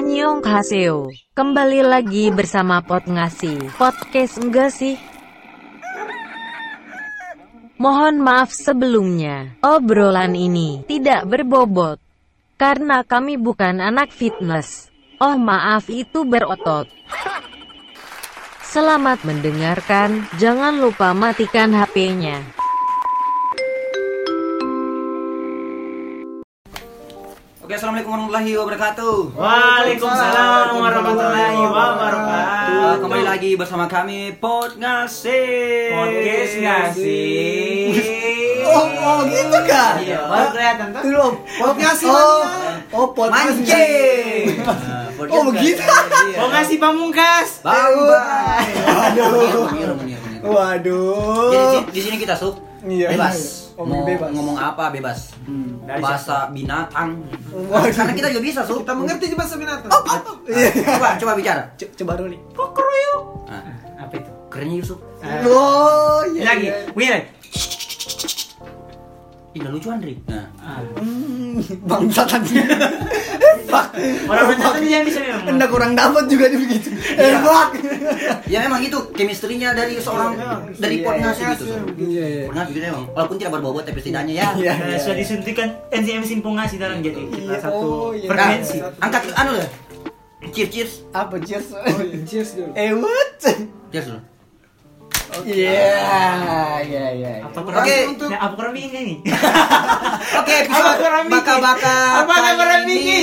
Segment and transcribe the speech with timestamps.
[0.00, 1.12] Annyeonghaseyo.
[1.36, 3.76] Kembali lagi bersama Pot Ngasih.
[3.76, 4.96] Podcast enggak sih?
[7.76, 9.60] Mohon maaf sebelumnya.
[9.60, 12.00] Obrolan ini tidak berbobot.
[12.56, 14.88] Karena kami bukan anak fitness.
[15.20, 16.88] Oh maaf itu berotot.
[18.64, 20.24] Selamat mendengarkan.
[20.40, 22.40] Jangan lupa matikan HP-nya.
[27.70, 29.16] Oke, assalamualaikum warahmatullahi wabarakatuh.
[29.38, 32.82] Waalaikumsalam warahmatullahi wabarakatuh.
[32.82, 35.94] Uh, kembali lagi bersama kami Pot Ngasih.
[35.94, 37.94] Podcast nggak sih?
[38.66, 40.02] Oh, oh gitu kan?
[40.02, 41.02] Iya, baru kelihatan tuh.
[41.06, 41.26] Dulu,
[41.62, 42.42] podcast oh,
[42.90, 44.44] oh podcast Mancing.
[44.66, 45.78] Nah, podcast Oh, begitu?
[45.78, 46.38] ngasih, iya.
[46.42, 47.48] Mau ngasih pamungkas?
[47.62, 47.94] Bang.
[48.02, 49.70] Waduh.
[49.70, 50.18] Menir, menir.
[50.42, 51.54] Waduh.
[51.54, 53.14] Jadi di- sini kita sub Iya.
[53.14, 53.69] bebas.
[53.80, 54.28] Oh, Mau bebas.
[54.28, 55.32] ngomong apa bebas.
[55.42, 55.80] Hmm.
[55.82, 57.24] Dari Bahasa binatang.
[57.48, 57.88] Waduh.
[57.90, 58.84] Karena kita juga bisa sub.
[58.84, 59.88] Kita mengerti bahasa binatang.
[59.88, 61.62] Coba coba bicara.
[61.74, 62.40] Co- Coba dulu nih.
[63.48, 63.64] Nah,
[63.98, 64.30] Apa itu?
[64.46, 64.98] kerennya Yusuf.
[65.20, 65.40] Ah.
[65.42, 66.42] Oh, iya.
[66.46, 66.74] Lagi, iya.
[66.92, 67.26] begini lagi.
[69.50, 70.14] Ih, lucu Andri.
[70.30, 70.78] Nah, Ah.
[70.94, 72.54] Hmm, bangsat tadi.
[73.70, 73.86] Fuck.
[74.30, 75.42] Orang orang tadi yang bisa memang.
[75.46, 76.90] Anda kurang dapat juga nih begitu.
[77.14, 77.70] Eh, fuck.
[78.50, 80.34] ya memang itu chemistry-nya dari seorang
[80.74, 81.22] dari Iya, Pot iya.
[81.22, 81.64] Ngasih gitu.
[81.66, 81.82] Sob.
[81.98, 82.42] Iya, iya.
[82.46, 83.04] Pot Ngasih gitu memang.
[83.14, 84.48] Walaupun tidak berbobot tapi setidaknya ya.
[84.58, 84.98] Iya, Nah, iya.
[84.98, 88.26] sudah disuntikan enzim ngasih dalam jadi kita Iya, satu oh, iya.
[88.26, 88.76] frekuensi.
[88.82, 89.66] Nah, angkat ke anu ya.
[90.50, 90.92] Cheers, cheers.
[91.14, 91.66] Apa cheers?
[91.70, 92.18] Oh, iya.
[92.26, 92.70] Cheers dulu.
[92.74, 93.38] Eh, what?
[93.90, 94.20] Cheers dulu.
[95.40, 97.32] Iya, iya, iya.
[97.42, 97.82] Apa kurang?
[97.82, 97.96] Oke.
[98.26, 99.16] Nah, apa kurang nih?
[100.40, 103.20] Oke, Apa episode baka-baka Apa kali ini,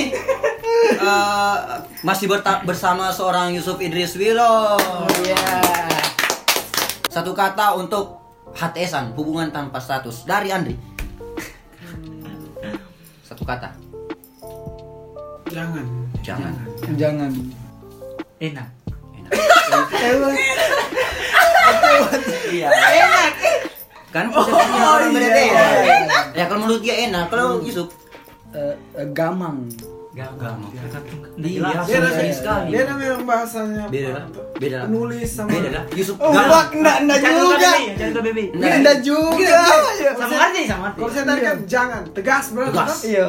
[0.98, 1.56] eh,
[2.02, 4.80] masih berta- bersama seorang Yusuf Idris Wilo.
[5.24, 5.44] Iya.
[7.08, 8.18] Satu kata untuk
[8.54, 10.76] HTSan, hubungan tanpa status dari Andri.
[13.22, 13.76] Satu kata.
[15.48, 15.86] Jangan.
[16.22, 16.54] Jangan.
[16.96, 17.32] Jangan.
[18.38, 18.77] Enak.
[19.30, 20.36] Eh?
[22.50, 22.68] Iya.
[22.72, 23.32] Enak.
[24.08, 25.64] Kan Oh, orang beda iya.
[26.34, 27.92] Ya kalau menurut dia enak, kalau Yusuf
[28.50, 29.68] Eh, eh, gamang.
[30.16, 31.04] Gak, Gak, gak.
[31.38, 32.74] Iya, Beda, Sering sekali.
[32.74, 33.86] beda memang bahasanya.
[33.86, 34.24] beda lah.
[34.58, 34.86] Beda lah.
[34.90, 35.84] Penulis sama Beda lah.
[35.94, 36.46] Yusuf Oh, Gak.
[36.48, 37.72] fuck, enggak, enggak juga.
[37.94, 38.44] Jangan ke bebe.
[38.50, 38.72] Enggak.
[38.74, 39.46] Enggak juga.
[39.94, 40.12] Ya.
[40.16, 40.88] Sama arti, sama.
[40.96, 43.00] Kalau saya tadi kan jangan tegas berarti Tegas.
[43.04, 43.28] Iya.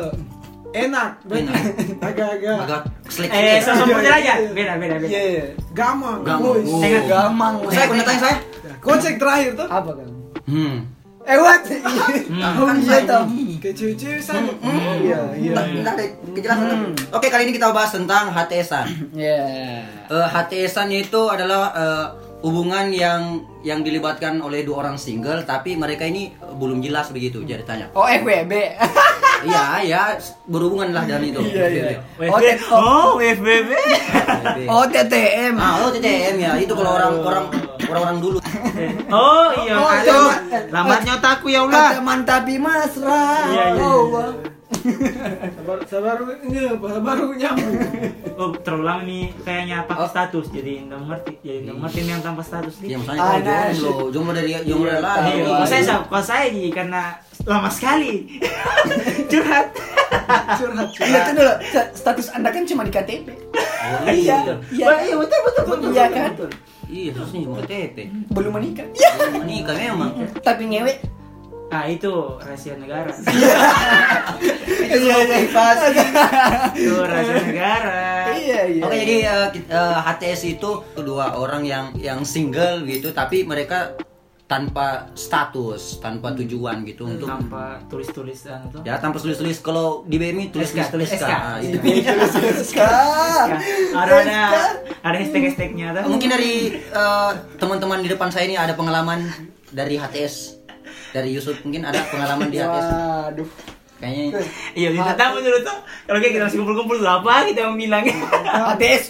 [0.70, 1.54] Enak Enak.
[2.02, 4.34] agak-agak Agak selek Eh, sama model aja.
[4.52, 5.08] Beda, beda, beda.
[5.08, 5.44] Iya, iya.
[5.72, 6.20] gamang.
[6.20, 6.60] Gamang.
[6.60, 6.80] Oh.
[6.80, 7.54] Dengan Gamang.
[7.72, 8.36] Saya pernah tanya saya.
[8.78, 10.08] Kocek terakhir tuh Apa kan?
[10.44, 10.76] Hmm.
[11.24, 11.60] Eh, what?
[12.28, 12.60] Hmm.
[12.60, 13.24] Oh, iya, Tam.
[13.58, 14.52] ke cewek-cewek sama.
[15.00, 15.52] Iya, iya.
[15.52, 16.04] Nggak nggak ada
[16.36, 16.68] kejelasan.
[17.10, 18.86] Oke, kali ini kita bahas tentang HTSan.
[19.12, 19.40] Iya.
[20.06, 22.06] Eh, HTSan itu adalah eh,
[22.38, 27.66] hubungan yang yang dilibatkan oleh dua orang single tapi mereka ini belum jelas begitu jadi
[27.66, 27.86] tanya.
[27.94, 28.52] Oh, FWB.
[29.38, 30.02] Iya, ya
[30.50, 31.40] berhubungan lah dengan itu.
[31.54, 31.82] Iya, iya.
[32.26, 32.38] Oh,
[32.74, 33.70] Oh, WFBB.
[34.66, 35.54] Oh, TTM.
[35.54, 36.58] Ah, oh TTM ya.
[36.58, 37.44] Itu kalau orang orang
[37.86, 38.38] orang-orang dulu.
[39.14, 39.74] Oh, iya.
[39.78, 40.18] Oh, iya.
[40.74, 42.02] lambatnya otakku ya Allah.
[42.02, 43.46] mantapi mesra.
[43.46, 44.57] Iya, iya, Oh, iya.
[44.88, 47.76] Sabar sabar nge, baru nyambung.
[48.38, 50.08] Oh, terlalu lama nih kayaknya pakai Oh.
[50.08, 51.32] status jadi nggak ngerti.
[51.42, 52.88] Jadi nggak ngerti yang tanpa status nih.
[52.88, 53.62] Ya misalnya kalau Anak.
[53.74, 55.26] jomblo, jomblo dari jomblo dari Iya, lain.
[55.26, 57.02] Iya, kalau saya sama, kalau saya Ji, karena
[57.42, 58.12] lama sekali
[59.30, 59.66] curhat.
[60.54, 60.88] Curhat.
[60.96, 61.52] Iya, itu dulu.
[61.64, 63.26] Sta- Status Anda kan cuma di KTP.
[63.26, 64.36] Oh, Iya.
[64.70, 64.86] iya.
[65.02, 65.88] Iya, betul betul betul.
[65.90, 66.30] Iya betul, kan?
[66.30, 66.50] betul.
[66.88, 67.96] Iya, harusnya cuma KTP.
[68.30, 68.86] Belum menikah.
[68.88, 69.10] Iya.
[69.34, 70.10] Menikah memang.
[70.38, 70.94] Tapi ngewe.
[71.68, 72.08] Ah, itu
[72.40, 73.12] rahasia negara.
[74.88, 75.36] Iya, iya.
[76.72, 78.32] itu rahasia negara.
[78.32, 78.82] Iya, iya.
[78.82, 79.16] Oke, jadi
[79.52, 83.92] ki- eh, HTS itu dua orang yang yang single gitu, tapi mereka
[84.48, 88.80] tanpa status, tanpa tujuan gitu untuk tanpa tulis-tulisan itu.
[88.80, 89.60] ya tanpa tulis-tulis.
[89.60, 91.28] Kalau di BMI tulis SK, tulis SK.
[91.28, 91.76] Ah, itu.
[92.64, 93.60] Sekarang.
[93.92, 94.40] Ada ada
[95.04, 96.00] ada hashtag-hashtagnya ada.
[96.08, 97.30] Mungkin dari eh,
[97.60, 99.28] teman-teman di depan saya ini ada pengalaman
[99.68, 100.57] dari HTS
[101.12, 102.86] dari Yusuf mungkin ada pengalaman di HTS.
[102.88, 103.48] Waduh.
[103.98, 104.40] Kayaknya
[104.78, 105.78] Iya, kita tahu dulu tuh.
[106.06, 108.04] Kalau kayak kita masih kumpul-kumpul tuh apa kita mau bilang.
[108.06, 109.04] HTS.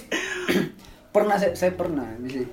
[1.15, 2.47] pernah saya, saya pernah sih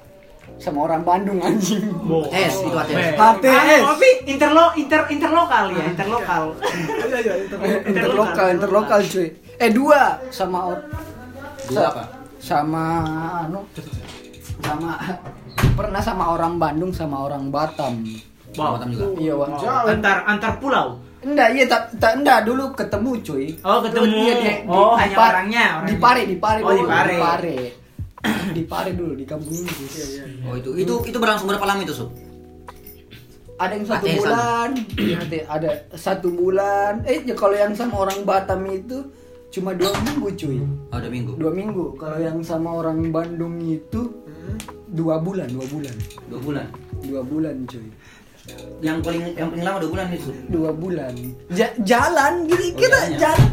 [0.55, 1.83] sama orang Bandung anjing.
[1.83, 3.15] HTS itu HTS.
[3.19, 3.81] HTS.
[3.83, 6.43] Ah, tapi interlo inter interlokal ya, interlokal.
[7.05, 7.79] Iya iya internet.
[7.87, 9.27] interlokal, interlokal cuy.
[9.59, 10.75] Eh dua sama
[11.65, 12.03] Dua apa?
[12.37, 12.83] Sama
[13.49, 13.65] anu
[14.61, 14.91] sama
[15.73, 18.05] pernah sama orang Bandung sama orang Batam.
[18.55, 18.71] Wow.
[18.75, 19.03] Batam juga.
[19.15, 19.47] Iya, Wak.
[19.57, 19.85] Jauh.
[19.89, 20.87] Antar antar pulau.
[21.19, 23.45] Enggak, iya tak tak enggak dulu ketemu cuy.
[23.61, 24.05] Oh, ketemu.
[24.07, 25.89] Iya, di, Oh, di, hanya Par- orangnya, orangnya.
[25.89, 27.09] Di Pare, di Pare Oh, dulu, di Pare.
[27.09, 27.55] Di Pare.
[28.57, 30.21] Di Pare dulu di kampung Inggris.
[30.43, 32.09] Oh itu itu itu berlangsung berapa lama itu, Sob?
[33.55, 35.17] Ada yang satu bulan, Iya,
[35.47, 36.93] ada satu bulan.
[37.05, 38.97] Eh, ya kalau yang sama orang Batam itu
[39.47, 40.57] cuma dua minggu cuy
[40.89, 41.31] Oh, udah minggu.
[41.37, 44.11] dua minggu kalau yang sama orang Bandung itu
[44.89, 45.95] dua bulan dua bulan
[46.27, 46.67] Dua bulan.
[47.01, 47.87] dua bulan cuy
[48.77, 50.29] Yang paling yang paling lama dua bulan itu.
[50.47, 51.13] dua bulan.
[51.49, 53.17] Ja- jalan gini Oh, kita jalannya.
[53.17, 53.49] jalan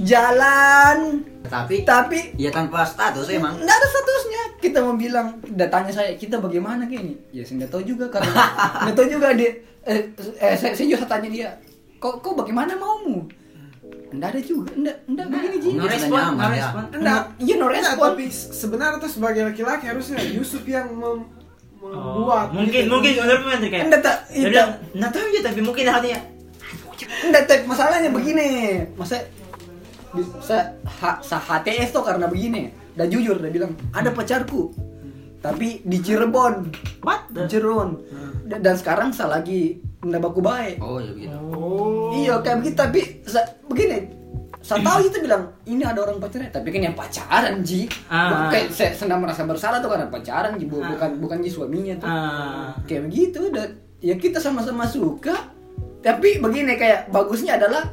[0.00, 0.98] jalan.
[1.42, 3.56] Tapi tapi ya tanpa status emang.
[3.56, 4.42] nggak ada statusnya.
[4.58, 8.30] Kita mau bilang datanya saya kita bagaimana kayak ini ya saya nggak tahu juga karena
[8.82, 9.50] nggak tahu juga dia
[9.82, 11.48] eh, eh, saya, saya juga tanya dia
[11.96, 13.24] kok kok bagaimana maumu?
[14.10, 16.82] Nggak ada juga nggak nggak begini ji No respon, no respon.
[16.92, 18.08] nggak iya no Enggak, respon.
[18.12, 21.28] tapi sebenarnya tuh sebagai laki-laki harusnya Yusuf yang mem-
[21.80, 21.88] Oh,
[22.20, 22.92] membuat mungkin gitu.
[22.92, 26.20] mungkin menurut menteri kayak Enggak, tak- dia itu- bilang nggak tahu ya tapi mungkin hatinya
[27.00, 28.48] Enggak, Tep, masalahnya begini.
[28.92, 29.24] Masa
[30.12, 32.68] bisa ha, sa HTS tuh karena begini.
[32.92, 34.68] Dan jujur dia bilang, ada pacarku.
[35.40, 36.68] Tapi di Cirebon.
[37.00, 37.90] what Di the Cirebon.
[38.44, 40.76] Dan, dan sekarang saya lagi nggak baku baik.
[40.76, 41.38] Oh, ya begitu.
[41.50, 42.12] Oh.
[42.12, 43.98] Iya, kayak begitu tapi sa, begini.
[44.70, 47.90] Saya tahu itu bilang ini ada orang pacarnya, tapi kan yang pacaran ji.
[48.06, 48.46] Ah.
[48.48, 50.86] Kayak saya senang merasa bersalah tuh karena pacaran ji, Ah.
[50.88, 52.70] bukan bukan ji suaminya tuh Ah.
[52.84, 53.68] kayak begitu dan
[53.98, 55.34] ya kita sama-sama suka
[56.00, 57.84] tapi begini kayak bagusnya adalah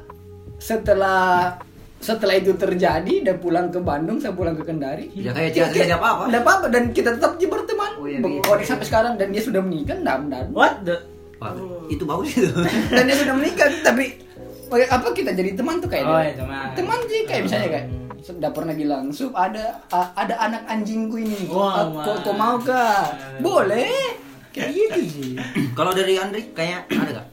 [0.58, 1.58] setelah
[1.98, 5.98] setelah itu terjadi dan pulang ke Bandung saya pulang ke Kendari Ya kayak tidak terjadi
[5.98, 6.24] apa-apa.
[6.30, 8.46] Nggak apa-apa dan kita tetap ji berteman Oh, iya, gitu.
[8.46, 10.94] oh, sampai sekarang dan dia sudah menikah dan dan, what the
[11.38, 11.54] Wah,
[11.86, 12.50] itu bagus itu.
[12.90, 14.18] dan dia sudah menikah tapi
[14.68, 16.72] apa kita jadi teman tuh kayak Oh, iya, teman.
[16.74, 17.88] teman sih kayak misalnya kayak
[18.20, 21.88] sudah pernah bilang sup ada a- ada anak anjingku ini Mas.
[22.20, 23.08] kau mau kah
[23.40, 24.20] boleh
[24.50, 25.32] kayak gitu sih
[25.72, 27.28] Kalau dari Andri kayak ada gak?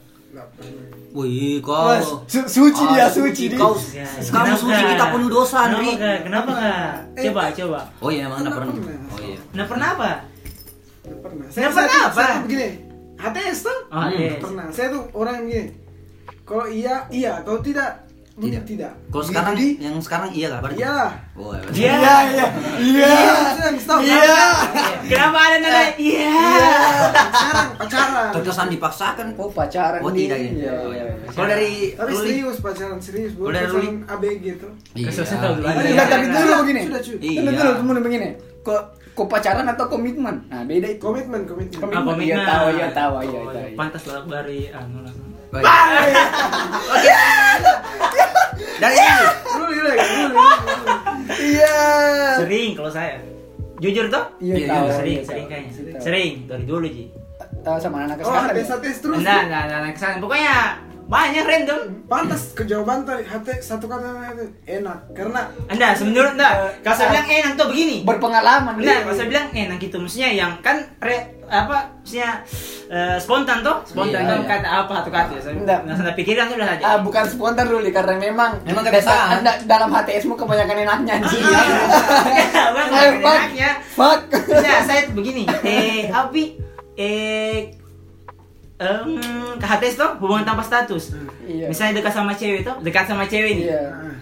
[1.11, 1.87] Wih, kau.
[1.89, 3.55] Mas, su- suci dia, Ah, suci dia.
[3.55, 5.87] Kau, Ya, kamu kenapa suci kita penuh dosa, Andri.
[5.87, 6.17] Kenapa nggak?
[6.21, 6.91] Kenapa nggak?
[7.23, 7.79] Coba, coba.
[7.97, 8.73] Oh iya, emang enggak pernah.
[8.75, 8.99] pernah.
[9.07, 9.39] Oh iya.
[9.49, 10.11] Nah pernah apa?
[11.01, 11.45] Nggak pernah.
[11.47, 12.25] Nggak pernah saya, apa?
[12.43, 12.69] Begini.
[13.15, 13.79] HTS tuh?
[13.87, 14.03] Oh.
[14.43, 14.65] Pernah.
[14.69, 15.65] Saya tuh orang begini.
[16.45, 17.41] Kalau iya, iya.
[17.41, 18.05] Kalau tidak,
[18.35, 18.67] Tidak.
[18.67, 18.91] tidak.
[19.07, 20.77] Kalau sekarang Jadi, yang sekarang iya lah berarti.
[20.77, 20.97] iya.
[21.33, 21.71] Oh, iya.
[21.71, 21.95] Iya.
[21.95, 22.45] iya iya
[22.77, 23.15] Iya.
[23.79, 23.99] Tahu.
[24.03, 24.39] Iya.
[25.07, 25.83] Kenapa ada nada?
[25.95, 26.35] Iya.
[27.15, 28.29] Pacaran, pacaran.
[28.29, 29.25] Terkesan dipaksakan.
[29.35, 30.51] Oh pacaran Oh, tidak ya.
[30.51, 31.03] Iya, iya.
[31.07, 31.27] iya.
[31.31, 33.31] Kalau dari Tapi serius pacaran, serius.
[33.33, 34.67] Bukan pacaran ABG gitu.
[34.93, 35.09] Iya.
[35.09, 35.71] Iya.
[35.87, 36.81] Enggak, tapi dulu begini.
[36.85, 37.15] Sudah cuy.
[37.17, 37.49] Iya.
[37.49, 38.29] Dulu temen begini.
[38.61, 38.81] Kok
[39.15, 40.35] kok pacaran atau komitmen?
[40.51, 40.99] Nah, beda itu.
[40.99, 41.79] Komitmen, komitmen.
[41.79, 41.95] Komitmen.
[41.95, 42.27] Ah, komitmen.
[42.27, 43.77] Iya, tahu, iya, tahu, iya, Oh, tahu, iya.
[43.79, 45.13] Pantas lah dari anu lah.
[45.57, 47.21] Oh, iya.
[48.75, 49.15] Dari ini.
[49.55, 50.35] Ruli, Ruli, Ruli.
[51.35, 51.77] Iya.
[52.37, 53.15] Sering kalau saya.
[53.77, 54.23] Jujur toh?
[54.39, 54.85] Iya, Iya, tahu.
[54.89, 55.51] Sering, iya, sering tahu.
[55.51, 55.71] kayaknya.
[55.71, 56.01] Tahu.
[56.01, 57.03] Sering dari dulu Ji.
[57.61, 58.55] Tahu sama anak Oh, sekarang.
[58.55, 58.75] HTS, ya?
[58.77, 59.17] HTS terus.
[59.19, 60.55] Enggak, enggak, enggak, enggak, Pokoknya
[61.05, 61.79] banyak random.
[62.05, 64.05] Pantas kejawaban tadi HT satu kata
[64.63, 66.53] enak karena Enggak, sebenarnya enggak.
[66.81, 67.97] Kalau saya bilang enak tuh begini.
[68.01, 68.73] Berpengalaman.
[68.75, 69.03] Enggak, Li.
[69.03, 72.41] kalau saya bilang enak gitu maksudnya yang kan re, apa maksudnya
[72.87, 74.49] eh, spontan tuh, spontan Iya, tuh iya.
[74.49, 75.33] kata apa atau kata.
[75.39, 75.79] Saya Enggak.
[75.83, 76.83] nggak pikiran tuh udah saja.
[76.83, 79.29] Ah, bukan spontan dulu karena memang Memang dasar kebiasaan.
[79.39, 81.41] Anda dalam HTSmu kebanyakan enaknya anjing.
[81.41, 81.61] Iya,
[82.65, 83.37] Ayo, bukan fuck.
[83.37, 83.69] enaknya.
[83.91, 84.19] Fuck.
[84.47, 86.57] Nah, saya begini, eh Abi,
[86.95, 87.73] eh
[88.75, 89.07] em
[89.55, 91.15] KHTS tuh hubungan tanpa status.
[91.47, 91.71] Iya.
[91.71, 93.67] Misalnya dekat sama cewek tuh, dekat sama cewek nih.
[93.71, 93.81] Iya.
[93.87, 94.15] ah,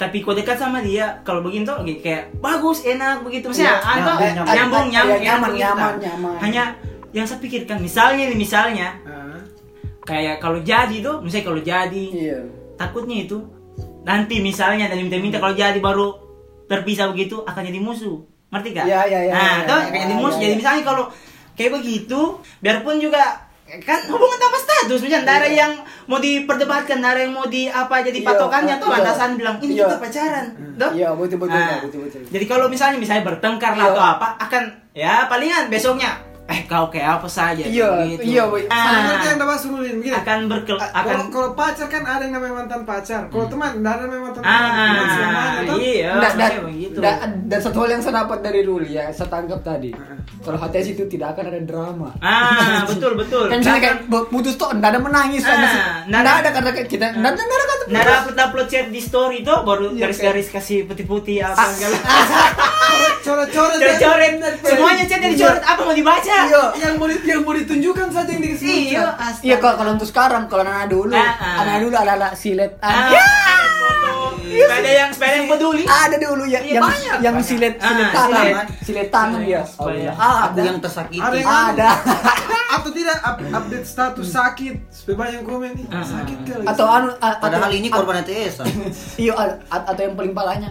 [0.00, 3.52] Tapi kok dekat sama dia, kalau begini tuh kayak- kayak bagus, enak begitu.
[3.52, 4.88] Maksudnya, Iya, atau nyaman, nyambung, nyaman.
[4.88, 6.36] nyambung, Iya, nyaman, nyaman, nyaman.
[6.40, 6.62] Hanya
[7.12, 9.36] yang saya pikirkan, misalnya nih, misalnya ah.
[10.08, 12.38] kayak kalau jadi tuh, misalnya kalau jadi, Iya.
[12.80, 13.36] takutnya itu
[14.00, 16.16] nanti misalnya dan minta-minta kalau jadi baru
[16.64, 18.16] terpisah begitu akan jadi musuh
[18.48, 18.86] ngerti gak?
[18.88, 20.44] Iya, iya, iya, nah iya, tuh iya, akan jadi iya, musuh iya.
[20.48, 21.04] jadi misalnya kalau
[21.52, 22.20] kayak begitu
[22.64, 23.22] biarpun juga
[23.78, 25.62] kan hubungan tanpa status misalnya ada Iya.
[25.62, 25.72] yang
[26.04, 28.98] mau diperdebatkan ada yang mau di apa jadi Iya, patokannya ah, tuh iya.
[28.98, 29.86] atasan bilang ini Iya.
[29.86, 32.20] kita pacaran tuh Iya, betul betul, Nah, betul betul.
[32.26, 33.94] jadi kalau misalnya misalnya bertengkar lah Iya.
[33.94, 36.10] atau apa akan ya palingan besoknya
[36.50, 38.22] eh kau kayak apa saja Iya, gitu.
[38.26, 38.66] iya, Boy.
[38.66, 40.10] Ah, masuk Ruli begini.
[40.12, 43.22] akan berkel Ah, akan Kalau pacar kan ada yang namanya mantan pacar.
[43.26, 45.76] Kalau teman enggak ada namanya mantan Ah, teman toh.
[45.78, 46.98] iya, Dan, dan, begitu.
[46.98, 47.16] dan,
[47.46, 49.94] dan satu hal yang saya dapat dari Ruli ya, saya tangkap tadi.
[50.40, 52.10] Kalau HTS itu tidak akan ada drama.
[52.18, 53.46] Ah, betul betul.
[53.46, 55.70] Kan misalnya kayak putus tuh enggak ada menangis, Ah, enggak
[56.04, 56.48] nggak ada, ada.
[56.50, 59.90] karena kita enggak ada enggak ada kata Nah, upload upload chat di story itu baru
[59.90, 61.96] Iya, garis-garis kasih putih-putih apa Ah, segala.
[63.20, 63.78] Coret-coret.
[63.78, 64.32] Coret-coret.
[64.62, 66.39] Semuanya chatnya dicoret apa mau dibaca?
[66.42, 66.62] Iya.
[66.78, 69.04] Yang mau yang mau ditunjukkan saja yang dikasih Iya.
[69.40, 71.60] Iya kalau kalau untuk sekarang kalau anak dulu, Ah, ah.
[71.60, 72.72] anak dulu ada anak silet.
[72.78, 74.10] Ah, Ah, foto.
[74.40, 75.84] Sepeda yang sepeda yang peduli.
[75.84, 76.84] ada dulu ya Iya, yang
[77.22, 79.08] yang silet silet tangan, silet.
[79.08, 79.62] tangan dia.
[79.62, 80.62] Supaya- Ah, Aku ada.
[80.64, 81.22] yang tersakiti.
[81.22, 81.88] Ada yang- ada.
[82.76, 84.74] Atau tidak up- update status sakit.
[84.88, 85.86] Supaya banyak komen nih.
[85.90, 86.64] Sakit kali.
[86.64, 88.62] Atau anu Padahal ini korban ETS.
[89.22, 90.70] Iya, a- a- atau yang paling palanya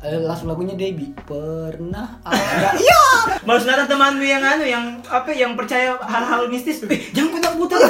[0.00, 3.02] eh, langsung lagunya Debbie pernah ada iya
[3.42, 6.84] Baru datang temanmu yang anu yang apa yang percaya hal-hal mistis.
[6.84, 7.80] Eh, jangan kau putar.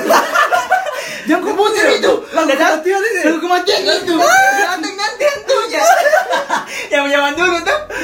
[1.27, 2.13] jangan kau putar itu.
[2.31, 3.21] Lagu kematian ini.
[3.27, 4.15] Lagu kematian itu.
[4.15, 5.83] Datang nanti hantunya.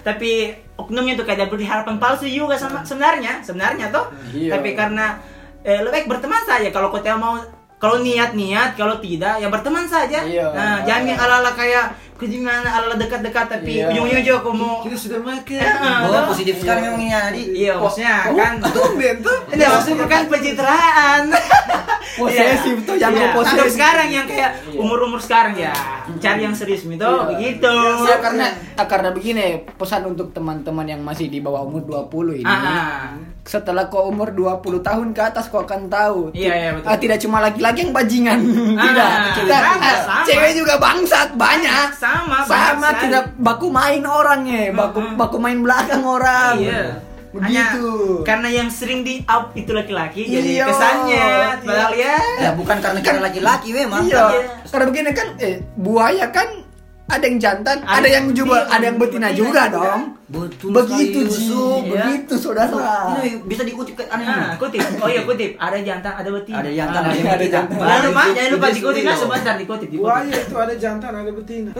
[0.05, 4.05] tapi oknumnya tuh kayak beri harapan palsu juga sama sebenarnya sebenarnya tuh
[4.37, 4.59] Iya.
[4.59, 5.17] tapi karena
[5.65, 7.41] eh, lebih baik berteman saja kalau kau tidak mau
[7.85, 10.49] kalau niat niat kalau tidak ya berteman saja Iya.
[10.51, 13.91] nah jangan yang ala ala kayak ke gimana ala ala dekat dekat tapi Iya.
[13.91, 15.61] ujung ujungnya juga kau mau Kita sudah makan.
[16.07, 17.43] Oh, positif sekali memang ini Adi.
[17.59, 19.39] iya maksudnya kan Tumben tuh.
[19.51, 21.23] ini maksudnya kan pencitraan
[22.15, 23.35] Posesif tuh, yang Iya.
[23.35, 23.59] posesif.
[23.59, 25.75] Untuk sekarang yang kayak umur-umur sekarang ya
[26.21, 27.27] cari yang serius itu Iya.
[27.27, 29.45] begitu Ya karena ah, karena begini
[29.75, 32.47] pesan untuk teman-teman yang masih di bawah umur 20 ini.
[32.47, 33.09] Ah, ah.
[33.45, 36.33] Setelah kau umur 20 tahun ke atas kau akan tahu.
[36.33, 36.89] Iya, iya, betul.
[36.89, 38.41] Ah, tidak cuma laki-laki yang bajingan.
[38.75, 39.11] Ah, tidak.
[39.37, 40.25] Kita, sama, sama.
[40.25, 41.87] Cewek juga bangsat banyak.
[41.93, 46.57] Sama, Sama tidak baku main orangnya, baku baku main belakang orang.
[46.57, 47.14] Iya.
[47.35, 47.87] Begitu.
[48.15, 50.67] Hanya karena yang sering di up itu laki-laki jadi Iya.
[50.71, 51.27] kesannya
[51.61, 54.07] padahal ya Ya bukan karena kita laki-laki memang.
[54.07, 54.23] Iya.
[54.31, 54.43] Iya.
[54.65, 56.63] Karena begini kan eh buaya kan
[57.05, 59.77] ada yang jantan, ada, Ada yang juga, ada yang betina, betina juga juga.
[59.77, 60.03] dong.
[60.25, 61.85] Betul begitu Ji, Yusuf.
[61.85, 61.91] Iya.
[61.93, 62.81] begitu saudara.
[63.13, 64.25] Ini bisa dikutip ke aneh.
[64.25, 64.81] Nah, kutip.
[64.97, 65.53] Oh iya kutip.
[65.59, 66.65] Ada jantan, ada betina.
[66.65, 67.33] Ada jantan, Ah, ada iya.
[67.37, 67.61] betina.
[67.69, 69.03] Jangan lupa, jangan lupa dikutip.
[69.05, 69.21] Itu.
[69.21, 69.89] sebentar dikutip.
[69.93, 71.71] Buaya itu ada jantan, ada betina.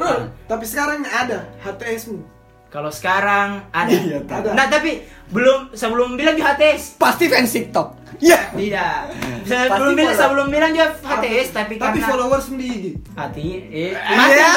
[0.45, 2.34] Tapi sekarang ada HTS-mu.
[2.75, 3.87] Kalau sekarang ada.
[3.95, 4.51] Iya, ada.
[4.51, 4.99] Nah, tapi
[5.31, 6.99] belum sebelum bilang di HTS.
[6.99, 8.19] Pasti fans TikTok.
[8.19, 8.51] Iya.
[8.51, 8.99] Tidak.
[9.47, 12.85] Bisa Pasti belum bilang sebelum bilang juga HTS tapi Tapi karena followers di IG.
[13.15, 14.51] hati eh Iya.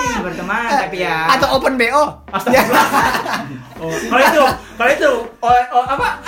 [0.00, 2.04] masih berteman tapi ya Atau open BO.
[2.32, 2.88] Astagfirullah.
[3.80, 4.44] Oh, kalau itu,
[4.76, 6.20] kalau itu, oh, oh apa?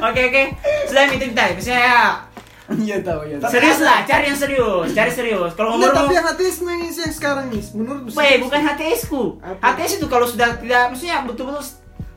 [0.00, 0.42] Oke oke,
[0.88, 2.00] selain itu kita, misalnya ya,
[2.78, 3.36] Iya tahu ya.
[3.48, 5.52] serius lah, cari yang serius, cari serius.
[5.52, 9.40] Kalau umur tapi yang HTS yang yang sekarang nih, menurut Weh, bukan HTS ku.
[9.40, 9.72] Apa?
[9.72, 11.64] HTS itu kalau sudah tidak, maksudnya betul-betul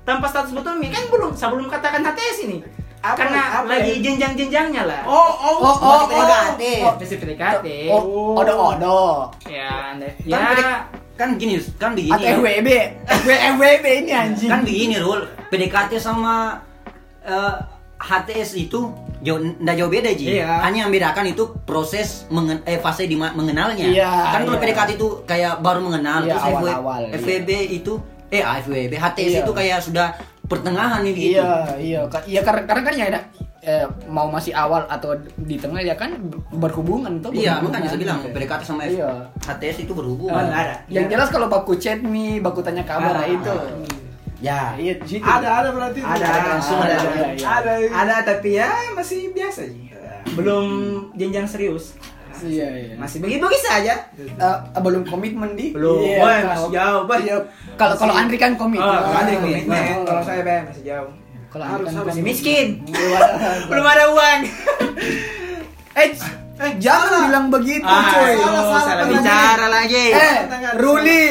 [0.01, 2.59] tanpa status betul mi kan belum sebelum katakan HTS ini.
[3.01, 4.03] Apa- Karena apa lagi ya?
[4.03, 5.01] jenjang-jenjangnya lah.
[5.03, 6.63] Oh, oh, Oh, oh, PDKT.
[6.83, 6.93] oh.
[6.99, 7.67] Masih PDKT.
[7.89, 9.01] Oh, odo odo.
[9.49, 10.85] Ya, Kan, ya.
[11.17, 12.13] Kan gini, kan begini.
[12.13, 12.69] Atau FWB.
[13.25, 14.49] FWB ini anjing.
[14.49, 15.25] Kan begini, Rul.
[15.49, 16.61] PDKT sama
[17.21, 17.55] eh,
[17.97, 18.89] HTS itu
[19.21, 20.25] jauh nggak jauh beda Ji.
[20.35, 20.61] Iya.
[20.61, 23.85] Hanya yang bedakan itu proses mengen, eh, fase di mengenalnya.
[23.85, 24.63] Iya, kan kalau iya.
[24.65, 27.13] PDKT itu kayak baru mengenal Iya, terus FW awal-awal, iya.
[27.15, 27.93] FWB itu
[28.27, 29.41] eh ah, FWB HTS Iya.
[29.41, 30.07] itu kayak sudah
[30.43, 31.37] pertengahan nih gitu.
[31.37, 31.99] Iya, iya.
[32.05, 33.19] Ka- Iya karena karena kan ya ada
[33.61, 36.17] eh, mau masih awal atau di tengah ya kan
[36.51, 37.29] berhubungan tuh.
[37.29, 37.77] Iya, berhubungan.
[37.77, 39.09] makanya saya bilang PDKT sama F- Iya.
[39.39, 40.49] HTS itu berhubungan.
[40.49, 40.81] ada.
[40.87, 43.53] Yang jelas kalau baku chat nih, baku tanya kabar Ah, itu.
[44.41, 44.73] Ya.
[44.73, 45.21] Iya, di situ.
[45.21, 46.01] ada ada berarti.
[46.01, 46.97] Ada, ada, langsung ada.
[46.97, 47.45] ada, iya.
[47.47, 47.71] Ada.
[47.93, 49.93] Ada tapi ya masih biasa sih.
[50.33, 50.65] Belum
[51.13, 51.93] jenjang serius.
[52.41, 52.93] Iya, iya.
[52.97, 54.01] Masih begitu saja.
[54.17, 56.01] Eh, belum komitmen di Belum.
[56.01, 57.01] Iya, kalau- masih jauh.
[57.21, 57.37] Iya,
[57.77, 59.85] kalau kalau Andri kan komitmen Oh, kalau ada komitmen.
[60.01, 61.09] Kalau saya Bang, masih jauh.
[61.47, 62.01] kalau Andri kan.
[62.01, 62.67] Masih miskin.
[62.81, 64.39] Belum Belum ada uang.
[65.91, 66.07] Eh,
[66.57, 68.31] eh jangan bilang begitu, Ah, coy.
[68.31, 69.05] salah, salah, salah salah.
[69.11, 70.05] bicara lagi.
[70.09, 70.35] Eh.
[70.79, 71.25] Ruli,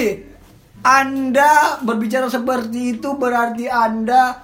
[0.81, 4.41] Anda berbicara seperti itu berarti Anda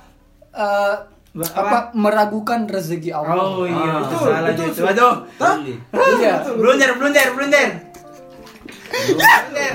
[0.51, 0.95] eh,
[1.33, 1.79] Ber- apa?
[1.93, 3.37] meragukan rezeki Allah.
[3.37, 4.83] Oh iya, Ah, itu betul, salah betul, itu.
[4.83, 5.15] Aduh.
[5.37, 5.75] Ruli.
[6.17, 6.35] Iya.
[6.51, 7.69] Blunder, blunder, blunder.
[8.87, 9.75] Blunder.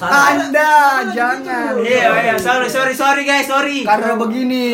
[0.00, 0.70] Anda
[1.08, 1.72] jangan.
[1.78, 3.84] Iya, iya, sorry, sorry, sorry guys, sorry.
[3.84, 4.66] Karena begini,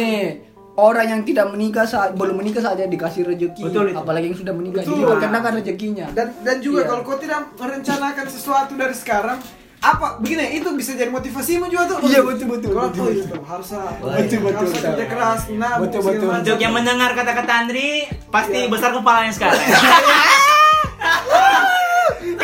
[0.74, 3.98] orang yang tidak menikah saat belum menikah saja dikasih rezeki, Betul itu.
[3.98, 5.02] apalagi yang sudah menikah Betul.
[5.02, 6.06] diperkenakan rezekinya.
[6.10, 6.88] Dan dan juga Iya.
[6.88, 9.38] kalau kau tidak merencanakan sesuatu dari sekarang,
[9.84, 11.98] apa begini itu bisa jadi motivasimu juga tuh.
[12.08, 13.36] Iya, betul, betul, Kalau betul, tuh betul.
[13.44, 14.80] Betul, betul, harus betul.
[14.80, 16.28] kerja keras, nabung, Betul, betul.
[16.32, 19.60] Untuk yang mendengar kata-kata Andri, pasti besar kepalanya sekarang.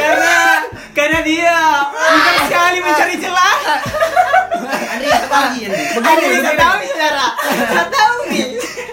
[0.00, 0.37] karena
[0.92, 1.56] karena dia
[1.88, 3.56] bukan sekali mencari celah.
[4.92, 5.64] Andri, Andri?
[5.97, 7.26] Begini, saya tahu saudara.
[7.49, 8.47] Saya tahu nih.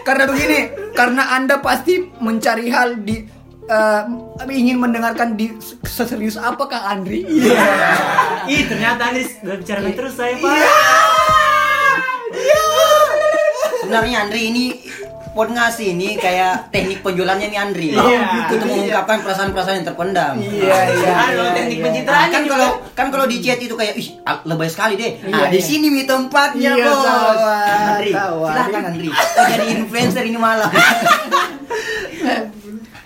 [0.08, 0.60] Karena begini,
[0.96, 3.37] karena Anda pasti mencari hal di
[3.68, 4.02] eh,
[4.50, 5.52] ingin mendengarkan di
[5.84, 7.24] seserius apakah Andri?
[7.28, 7.64] Iya.
[8.54, 10.56] Ih, ternyata Andri udah bicarakan terus saya, Pak.
[13.84, 14.66] Sebenarnya Andri ini
[15.38, 17.94] pot ngasih ini kayak teknik penjualannya nih Andri.
[17.94, 18.50] Iya.
[18.50, 20.34] Untuk mengungkapkan perasaan-perasaan yang terpendam.
[20.42, 21.12] Iya, iya.
[21.30, 21.86] Aduh, iya, teknik iya.
[21.86, 25.22] pencitraan kan kalau kan kalau di chat itu kayak ih ah, lebay sekali deh.
[25.30, 25.68] Nah, Iya, di iya.
[25.70, 27.06] sini mi tempatnya, Iya, Bos.
[27.06, 28.50] kawan, Andri, kawan.
[28.50, 29.10] silakan Andri.
[29.38, 30.70] Jadi influencer ini malam.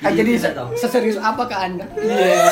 [0.01, 0.70] Ah, jadi Bisa se- tahu.
[0.75, 1.86] seserius apakah Anda?
[1.93, 2.50] Iya.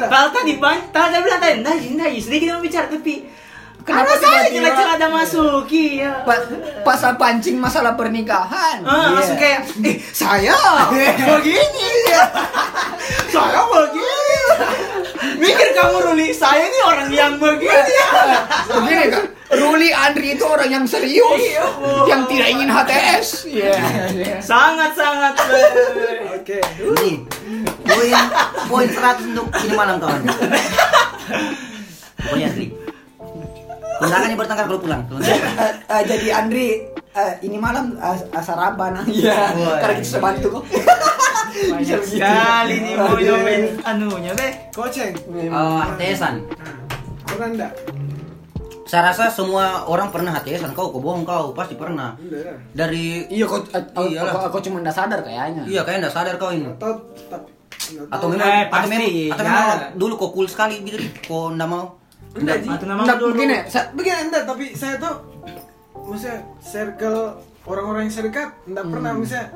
[0.00, 3.26] Kalau tadi bang, tadi bilang tadi, nah, nah, sedikit mau bicara tapi
[3.80, 5.64] Kenapa saya celah-celah ada masuk?
[5.66, 6.22] Iya.
[6.22, 6.36] Pa
[6.84, 8.84] pasal pancing masalah pernikahan.
[8.84, 9.14] Ah, Iya.
[9.16, 10.54] langsung kayak, eh saya
[11.32, 11.90] begini,
[13.34, 14.38] saya begini.
[15.36, 17.94] Mikir kamu Ruli, saya ini orang yang begini.
[18.70, 21.66] Begini kan, Ruli Andri itu orang yang serius, Iya,
[22.06, 23.26] yang tidak ingin HTS.
[23.50, 23.74] Iya.
[24.38, 25.34] Sangat sangat.
[26.38, 26.62] Oke.
[26.62, 27.26] Andri,
[27.82, 28.22] poin
[28.70, 30.22] poin 100 untuk ini malam kawan.
[32.20, 32.66] Pokoknya Andri.
[34.00, 35.02] kondakannya bertengkar kalau pulang.
[35.20, 35.40] Eh,
[35.92, 36.66] eh, jadi Andri
[37.12, 40.64] eh, ini malam uh, sarapan iya karena kita bisa bantu kok
[41.50, 44.52] Banyak sekali nih mau nyobain anunya deh.
[44.72, 45.12] Koceng.
[45.12, 46.40] Eh, HTSan.
[47.26, 47.72] Pernah enggak?
[48.90, 50.74] Saya rasa semua orang pernah HTSan.
[50.74, 52.18] Kau kau bohong kau pasti pernah.
[52.18, 52.58] Enggak.
[52.72, 56.34] Dari iya kok eh, aku, aku, aku cuma nggak sadar kayaknya iya kayak enggak sadar
[56.36, 56.66] kau ini.
[56.68, 56.98] Atau
[57.30, 57.46] tapi
[57.88, 59.46] enggak Atau memang Eh, atau pasti, memang atau ya.
[59.46, 61.84] memang dulu kok cool sekali gitu kok enggak mau.
[62.30, 63.30] Enggak, Nggak, dulu.
[63.32, 65.14] begini sa- Begini enggak, tapi saya tuh
[66.00, 67.20] maksudnya circle
[67.64, 69.46] orang-orang yang saya dekat enggak pernah misalnya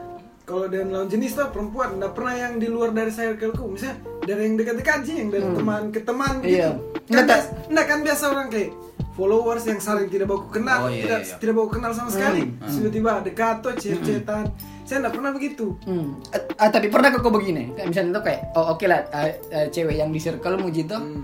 [0.45, 4.41] kalau dengan lawan jenis tuh perempuan enggak pernah yang di luar dari circleku misalnya dari
[4.45, 6.71] yang dekat-dekat sih yang dari teman ke teman gitu Iya.
[7.09, 8.71] kan Nggak, enggak kan biasa orang kayak
[9.15, 11.35] followers yang saling tidak baku kenal Oh, iya, tidak iya.
[11.39, 12.51] tidak baku kenal sama sekali.
[12.61, 14.45] Tiba-tiba dekat tuh chat-chatan
[14.83, 15.67] saya enggak pernah begitu.
[15.83, 16.19] Hmm.
[16.29, 17.73] Eh, tapi pernah kok begini?
[17.73, 20.95] Kayak misalnya tuh kayak oh oke lah eh, eh, cewek yang di circle mu gitu
[20.95, 21.23] Hmm.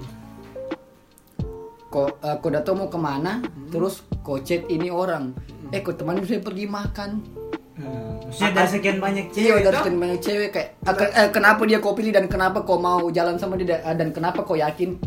[1.86, 3.42] kok kok udah tau mau ke mana?
[3.68, 5.34] Terus kok chat ini orang.
[5.68, 7.10] Eh kok teman saya pergi makan.
[8.22, 9.80] Maksudnya dari sekian banyak Iya, cewek dari tuh.
[9.80, 13.10] sekian banyak cewek kayak eh, ke- eh, kenapa dia kau pilih dan kenapa kau mau
[13.10, 15.00] jalan sama dia dan- kenapa kau yakin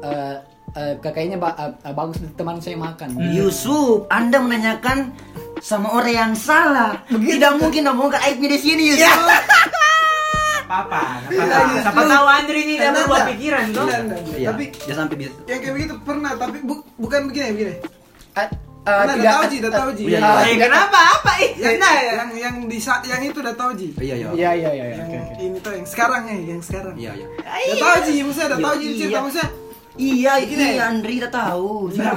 [0.00, 0.36] eh
[0.72, 3.14] eh, kayaknya ba- eh, bagus teman saya makan.
[3.30, 5.12] Yusuf, Anda menanyakan
[5.58, 7.02] sama orang yang salah.
[7.06, 9.10] Tidak mungkin ngomongkan aibnya di sini, Yusuf.
[10.62, 13.28] Papa, siapa siapa tahu Andri ini udah berubah enggak.
[13.34, 14.20] pikiran enggak.
[14.32, 15.32] Iya, tapi dia sampai bisa.
[15.44, 17.74] yang kayak begitu pernah tapi bu- bukan begini begini
[18.30, 18.46] Eh, eh,
[18.86, 20.02] Nah, tidak- tahu, Ji, udah tahu, Ji.
[20.06, 20.98] Iya, eh, Eh, tidak- kenapa?
[21.10, 21.32] Apa?
[21.36, 22.12] Ih, yang, nah, ya.
[22.14, 24.28] yang yang di saat yang itu udah tahu Ji Iya, iya.
[24.30, 24.84] Iya iya iya.
[24.86, 24.94] iya.
[25.02, 27.26] yang ini tuh yang sekarang ya yang sekarang Iya, iya.
[27.66, 28.94] udah tahu Ji maksudnya udah tahu Ji Iya.
[28.96, 29.48] cerita maksudnya
[30.00, 30.64] Iya, Gini.
[30.74, 31.92] iya, Andri kita tahu.
[31.92, 32.10] Iya,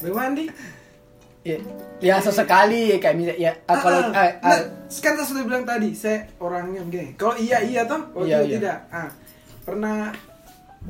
[0.00, 0.44] Bewandi
[1.40, 1.56] Ya,
[2.04, 4.24] ya sesekali kayak misalnya ya eh, kalau Ah, ah.
[4.28, 4.60] eh, Nah,
[4.92, 8.44] kan saya sudah bilang tadi saya orangnya begini kalau iya iya toh kalau Iya, tidak
[8.44, 8.56] iya.
[8.60, 9.08] tidak ah
[9.64, 10.12] pernah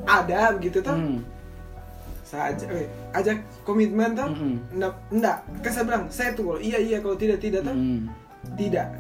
[0.03, 1.23] ada begitu toh hmm,
[2.27, 4.75] saya ajak eh, ajak komitmen toh Mm-mm.
[4.75, 8.11] enggak enggak kan saya bilang saya tuh kalau iya iya kalau tidak tidak toh hmm.
[8.59, 9.00] tidak Ah,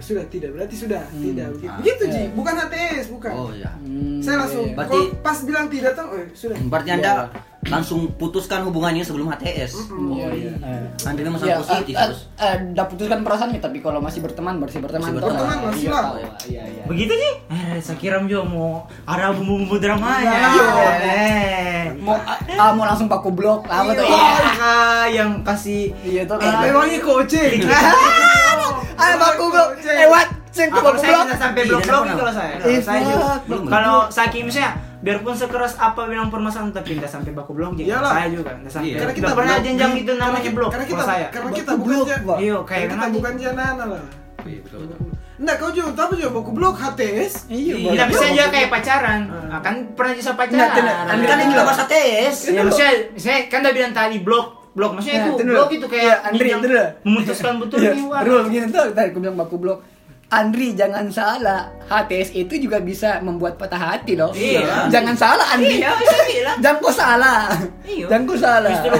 [0.00, 1.22] sudah tidak berarti sudah Hmm.
[1.22, 1.76] tidak begitu Ah.
[1.76, 2.30] begitu Ji Iya.
[2.32, 3.70] bukan HTS bukan Oh, iya.
[3.76, 4.74] Hmm, saya langsung iya.
[4.74, 7.12] Berarti- kalau pas bilang tidak toh eh, sudah Berarti Anda
[7.62, 9.84] langsung putuskan hubungannya sebelum HTS.
[9.84, 10.16] Mm-mm.
[10.16, 10.52] Iya, iya.
[10.56, 10.84] Eh.
[11.04, 12.20] Andri memang Ya, sangat positif eh, terus.
[12.34, 15.90] eh, eh, udah putuskan perasaannya tapi kalau masih berteman masih berteman Masih berteman, masih iya,
[15.90, 16.02] lah.
[16.02, 16.82] tahu, Iya iya.
[16.86, 17.32] Begitu sih?
[17.50, 18.70] Eh, saya kira juga mau
[19.04, 20.32] ada bumbu-bumbu dramanya.
[20.48, 20.66] Iya.
[21.04, 21.84] Eh.
[22.00, 22.16] Mau
[22.50, 24.08] ah, mau langsung paku blok apa tuh?
[25.10, 26.38] Yang kasih Iya tuh.
[26.38, 27.60] Eh, memangnya kocek
[29.00, 29.68] Ayo baku blok.
[29.80, 30.28] Eh what?
[30.50, 31.24] Ah, baku kalau saya blok.
[31.24, 32.52] tidak sampai Iya, blok-blok tidak kalau saya.
[32.52, 33.16] Eh, Kalau saya juga.
[33.16, 33.40] fuck.
[33.46, 33.64] Belum.
[33.66, 37.86] Kalau saking misalnya biarpun sekeras apa bilang permasalahan tapi tidak sampai baku blok juga.
[37.86, 38.12] Iyalah.
[38.12, 38.86] Saya juga tidak sampai.
[38.86, 38.96] Iya.
[38.98, 39.64] karena kita pernah blok.
[39.64, 40.70] jenjang itu namanya blok.
[40.70, 41.26] karena kita saya.
[41.30, 42.36] karena kita bukan blok, ja- Pak.
[42.36, 44.02] Iya, karena kayak kita bukan janana lah
[44.40, 44.96] Iya, betul, betul.
[45.40, 47.32] Nah, kau juga tahu juga baku blok HTS.
[47.48, 49.20] Iya, Iya, Tidak bisa juga kayak pacaran.
[49.28, 49.56] Ah.
[49.56, 51.04] Akan pernah bisa Nggak, pacaran.
[51.06, 52.36] Andri kan ini juga bahas HTS.
[52.50, 56.04] Ya maksudnya, saya kan udah bilang tadi blok, blok maksudnya Nah, itu blok itu kayak
[56.04, 57.92] Iya, Andri, itu memutuskan betul Iya.
[58.22, 59.78] Rul begini tuh, tadi aku bilang baku blok.
[60.30, 64.30] Andri jangan salah, HTS itu juga bisa membuat patah hati loh.
[64.30, 64.86] Iya.
[64.86, 65.82] Jangan salah Andri.
[65.82, 65.90] Iya,
[66.30, 66.56] bilang.
[66.62, 67.50] Jangan kau salah.
[67.82, 68.06] Iya.
[68.06, 68.70] Jangan kau salah.
[68.70, 68.94] Justru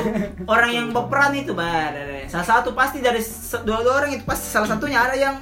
[0.45, 1.95] orang yang berperan itu, Bar.
[2.27, 5.39] Salah satu pasti dari se- dua-dua orang itu pasti salah satunya ada yang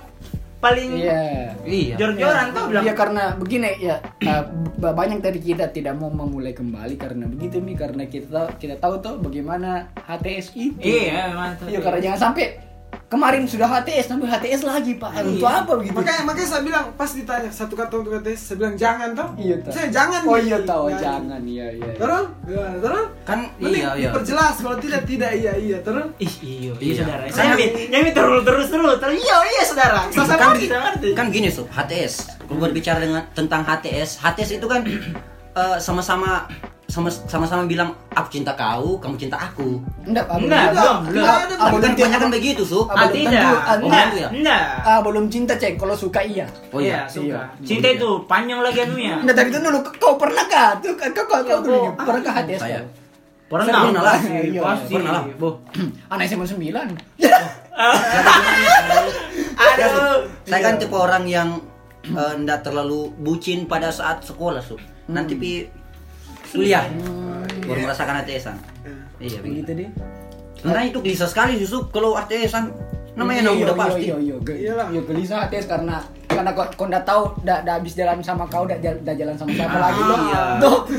[0.58, 1.54] paling Iya.
[1.62, 1.94] Iya.
[1.96, 2.82] jor-joran tuh bilang.
[2.84, 4.44] Iya karena begini ya uh,
[4.78, 9.14] banyak dari kita tidak mau memulai kembali karena begitu nih karena kita kita tahu tuh
[9.22, 10.78] bagaimana HTS itu.
[10.82, 11.66] Iya, memang tuh.
[11.70, 12.67] Iya karena jangan sampai
[13.08, 15.16] kemarin sudah HTS tapi HTS lagi pak.
[15.18, 15.64] Untuk Iya.
[15.64, 15.96] apa begitu?
[15.96, 19.28] Makanya makanya saya bilang pas ditanya satu kata untuk HTS, saya bilang jangan toh.
[19.34, 19.72] Iya toh.
[19.72, 20.20] Saya jangan.
[20.22, 20.44] Oh Ji.
[20.44, 21.88] iya tahu Nah, jangan iya iya.
[21.94, 22.24] Terus?
[22.44, 23.04] Ya, terus?
[23.24, 24.08] Kan Mending iya, iya.
[24.08, 26.04] diperjelas kalau tidak tidak iya iya terus.
[26.18, 26.72] Ih, iya, Iya.
[26.78, 27.22] iya, saudara.
[27.24, 27.52] Kan- Saya
[27.88, 29.14] yang min terus terus terus terus.
[29.18, 30.00] Iya, iya, saudara.
[30.08, 34.84] Sama kan, ngerti, kan gini sob HTS kalau berbicara dengan tentang HTS HTS itu kan
[35.60, 36.44] eh, sama-sama
[36.88, 40.96] sama sama-sama bilang aku cinta kau kamu cinta aku Enggak, Enggak, belum.
[41.04, 41.20] belum.
[41.22, 43.28] Ah, kan belum kebanyakan begitu sob Ah, Ah, tidak.
[43.30, 43.52] tentu.
[43.60, 44.62] Ah, Enggak, enggak.
[44.82, 46.48] Ah, belum cinta cek kalau suka iya.
[46.72, 47.28] oh iya, iya suka.
[47.28, 47.40] Iya.
[47.60, 47.98] Cinta Oh, iya.
[47.98, 49.14] itu panjang lagi anunya.
[49.20, 50.80] Nah tadi itu dulu kau pernah kah?
[50.80, 52.56] Tuh kau kau kau, dulu Ah, pernah kah HTS?
[52.58, 52.80] saya.
[53.48, 54.16] Pernah, Pernah lah.
[54.62, 55.22] pasti, pernah lah.
[55.36, 55.54] Boh.
[56.12, 56.72] Anak SMA 9
[59.58, 60.16] Aduh.
[60.42, 61.48] saya kan tipe orang yang
[62.04, 65.50] eh, ndak terlalu bucin pada saat sekolah sob nanti pi
[66.52, 66.84] kuliah.
[67.68, 68.56] Baru merasakan HTS-an
[69.22, 69.38] iya.
[69.42, 69.88] Begitu Begitu deh.
[70.58, 72.74] Karena itu gelisah sekali Yusuf kalau HTS-an
[73.14, 74.04] namanya Iya, muda iya, pasti.
[74.10, 74.54] Iya, iya, iya.
[74.54, 74.86] Iyalah.
[74.90, 75.96] Iya, gelisah HTS karena
[76.38, 79.34] karena kau kau udah tahu udah udah habis jalan sama kau udah jalan, udah jalan
[79.34, 80.18] sama siapa lagi tuh.
[80.22, 80.42] iya.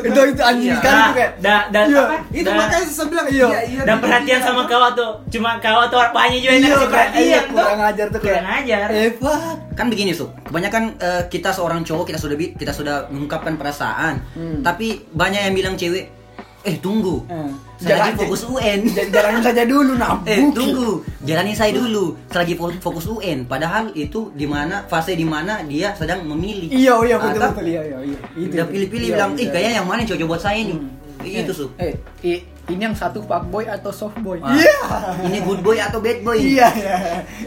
[0.03, 0.77] Itu itu anjing Iya.
[0.77, 1.31] sekali tuh kayak.
[1.39, 2.01] Da, da, Iya.
[2.01, 2.17] apa?
[2.29, 3.47] Itu Da- makanya saya bilang Iya.
[3.47, 3.81] iya iya.
[3.81, 4.45] dan tidak, perhatian iya.
[4.45, 8.05] sama kau tuh cuma kau tuh apanya juga yang Iya, perhatian iya, tuh kurang ajar
[8.05, 8.33] tuh kayak.
[8.35, 9.55] kurang ajar Eh, fuck.
[9.71, 14.59] kan begini Sob kebanyakan eh, kita seorang cowok kita sudah kita sudah mengungkapkan perasaan Hmm.
[14.59, 16.18] tapi banyak yang bilang cewek
[16.61, 17.23] eh tunggu.
[17.25, 20.99] Eh, saya lagi fokus UN jalanin saja dulu nah eh tunggu.
[21.21, 22.19] Jalanin saya dulu.
[22.27, 26.67] Saya lagi fo- fokus UN padahal itu di mana fase di mana dia sedang memilih.
[26.67, 27.63] Iya iya betul betul.
[27.65, 28.19] Iya iya iya.
[28.35, 29.41] Itu, udah pilih-pilih Iya, bilang iya.
[29.41, 30.75] ih kayaknya yang mana cocok buat saya nih.
[30.75, 30.97] Hmm.
[31.21, 31.65] itu Eh, su.
[31.77, 31.93] Eh,
[32.23, 36.67] i- ini yang satu fuckboy atau softboy Ah, ini good boy atau bad boy Iya,
[36.73, 36.95] iya.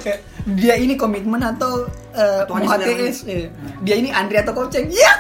[0.05, 0.19] Eh,
[0.59, 3.31] Dia ini komitmen atau uh, HTS?
[3.31, 3.47] Eh,
[3.87, 4.91] Dia ini Andri atau Koceng?
[4.91, 5.13] Iya.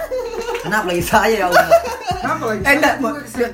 [0.62, 1.66] kenapa lagi saya ya Allah
[2.22, 2.62] Kenapa lagi?
[2.62, 2.94] Eh, enggak.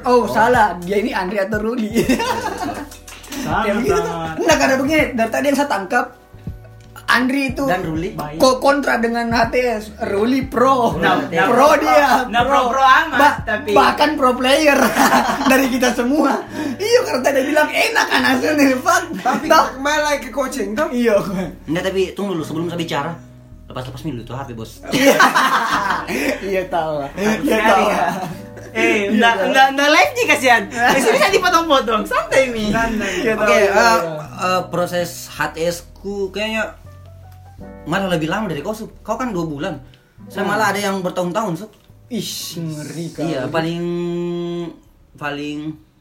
[0.04, 0.76] Oh, salah.
[0.84, 2.04] Dia ini Andri atau Ruli.
[3.40, 4.00] Sama Kayak begitu.
[4.44, 5.04] Enggak, karena begini.
[5.16, 6.04] Dari tadi yang saya tangkap,
[7.08, 8.36] Andri itu dan Ruli Baik.
[8.36, 9.96] ko- kontra dengan HTS.
[10.06, 10.92] Ruli pro.
[10.94, 12.28] Nah, nah, pro dia.
[12.28, 14.76] nah, pro-pro amat, tapi- Bahkan pro player
[15.50, 16.36] dari kita semua.
[16.76, 19.00] Iya, karena tadi bilang enak kan hasilnya, Pak.
[19.18, 19.64] Tapi Toh?
[19.74, 20.88] kembali lagi ke coaching tuh.
[20.90, 21.16] Iya.
[21.64, 23.12] enggak tapi tunggu dulu sebelum saya bicara
[23.64, 25.16] lepas-lepas dulu tuh HP bos Iya.
[26.40, 26.94] Iya tahu.
[27.42, 27.84] Iya tahu.
[27.86, 28.04] ya.
[28.70, 29.46] Eh, Iya, enggak tahu.
[29.46, 30.62] enggak enggak live nih kasihan.
[30.68, 32.02] Di sini saya dipotong-potong.
[32.04, 32.68] Santai nih.
[32.68, 34.08] Iya, Oke, iya, eh, tahu.
[34.38, 36.76] eh, proses HTS ku kayaknya
[37.84, 38.90] malah lebih lama dari kau, Sup.
[39.00, 39.74] Kau kan dua bulan.
[40.26, 40.50] Saya Hmm.
[40.50, 41.70] malah ada yang bertahun-tahun, Sup.
[42.08, 43.26] Ih, ngeri kali.
[43.28, 43.82] Iya, paling
[45.14, 45.58] paling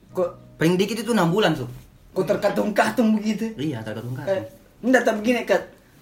[0.10, 1.70] kok paling dikit itu enam bulan, Sup.
[2.12, 3.54] kok terkatung-katung begitu.
[3.56, 4.42] Iya, tergantung Eh,
[4.82, 5.58] enggak tapi gini ke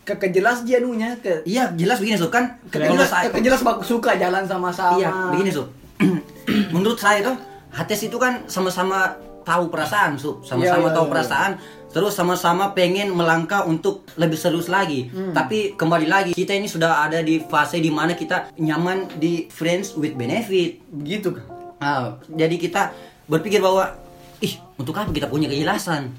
[0.05, 2.61] ke kejelas dia nunya ke Iya, jelas begini, Sup, kan?
[2.69, 4.95] kejelas, kejelas bagus suka jalan sama-sama.
[4.95, 5.67] Iya, begini, Sup.
[6.73, 7.35] Menurut saya tuh
[7.73, 10.39] HTS itu kan sama-sama tahu perasaan, Sup.
[10.41, 11.11] Sama-sama Iya, iya, tahu iya.
[11.11, 11.51] perasaan,
[11.95, 15.07] terus sama-sama pengen melangkah untuk lebih serius lagi.
[15.15, 15.31] Hmm.
[15.31, 19.95] Tapi kembali lagi, kita ini sudah ada di fase di mana kita nyaman di friends
[19.95, 20.83] with benefit.
[20.91, 21.47] Begitu kan.
[21.79, 22.91] Ah, jadi kita
[23.31, 23.95] berpikir bahwa
[24.43, 26.11] ih, untuk apa kita punya kejelasan?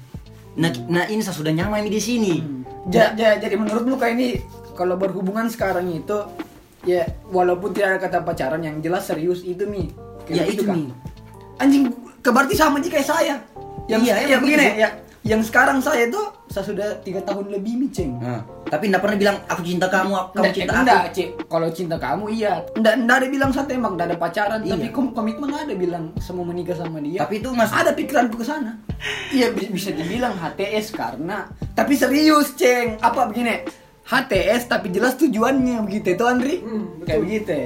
[0.57, 2.41] Nah, nah ini saya sudah nyaman di sini.
[2.89, 4.41] Ja- ja- jadi menurutmu kayak ini
[4.73, 6.25] kalau berhubungan sekarang itu
[6.89, 9.93] ya walaupun tidak ada kata pacaran yang jelas serius itu mi.
[10.25, 10.77] Kayak Ya, begitu itu, kan.
[10.81, 10.85] Mi.
[11.61, 11.83] Anjing
[12.25, 13.35] ke berarti sama aja kayak saya.
[13.85, 14.81] Yang Iya, ya, emang begini gitu.
[14.81, 14.89] ya.
[15.27, 18.15] Yang sekarang saya itu saya sudah tiga tahun lebih mi ceng.
[18.17, 20.81] Nah, tapi enggak pernah bilang aku cinta kamu, kamu Nggak, cinta eh, aku.
[20.81, 21.29] enggak, Cik.
[21.45, 22.53] Kalau cinta kamu iya.
[22.73, 24.71] Enggak, enggak ada bilang saya tembak, enggak ada pacaran, Iya.
[24.73, 27.19] tapi kom- komitmen ada bilang semua menikah sama dia.
[27.21, 28.79] Tapi itu mas ada pikiranku ke sana.
[29.29, 31.37] Iya, bi- bisa dibilang HTS karena
[31.73, 32.95] tapi serius, Ceng.
[32.97, 33.67] Apa begini?
[34.01, 36.55] HTS tapi jelas tujuannya begitu itu Andri.
[36.57, 37.05] Hmm, betul.
[37.05, 37.59] Kayak begitu.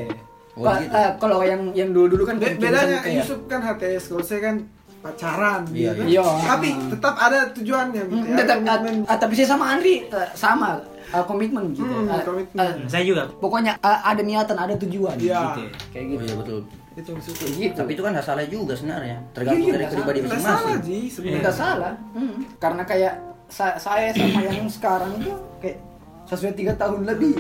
[0.52, 0.92] Oh, gitu.
[0.92, 4.42] eh, kalau yang yang dulu-dulu kan Be- tulisan bedanya kayak- Yusuf kan HTS, kalau saya
[4.44, 4.56] kan
[5.02, 6.02] pacaran Iya, gitu.
[6.08, 6.24] iya.
[6.24, 8.04] Tapi tetap ada tujuannya.
[8.04, 8.38] Hmm, gitu.
[8.38, 8.96] tetap- Ada komitmen.
[9.06, 10.70] ah, tapi saya sama Andri eh, sama
[11.08, 11.84] eh, komitmen gitu.
[11.84, 12.62] Hmm, Eh, komitmen.
[12.78, 13.24] eh, Saya juga.
[13.36, 15.42] pokoknya eh, ada niatan, ada tujuan Iya.
[15.52, 15.62] gitu.
[15.90, 16.24] Kayak Oh gitu.
[16.24, 16.60] iya betul.
[16.92, 17.40] Itu maksudnya.
[17.40, 17.76] Kayak gitu.
[17.78, 19.18] Tapi itu kan nggak salah juga sebenarnya.
[19.32, 20.82] Tergantung Iya, dari nggak pribadi Nggak salah masing-masing.
[20.86, 21.40] sih sebenarnya.
[21.40, 21.94] Tidak salah.
[22.12, 22.34] Hmm.
[22.58, 23.14] Karena kayak
[23.48, 25.78] sa- saya sama yang sekarang itu kayak
[26.26, 27.36] sesuai tiga tahun lebih.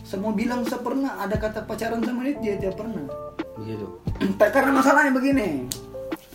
[0.00, 3.04] Semua bilang saya pernah ada kata pacaran sama dia, dia tidak pernah.
[3.56, 3.86] Begitu.
[4.36, 5.64] Karena masalahnya begini.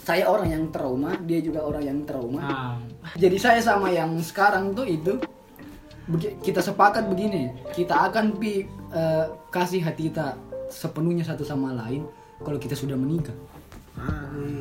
[0.10, 2.42] Saya orang yang trauma, dia juga orang yang trauma.
[2.42, 2.76] Ah.
[3.14, 5.22] Jadi saya sama yang sekarang tuh itu
[6.42, 10.34] kita sepakat begini, kita akan pi eh, kasih hati kita
[10.74, 12.10] sepenuhnya satu sama lain
[12.42, 13.38] kalau kita sudah menikah.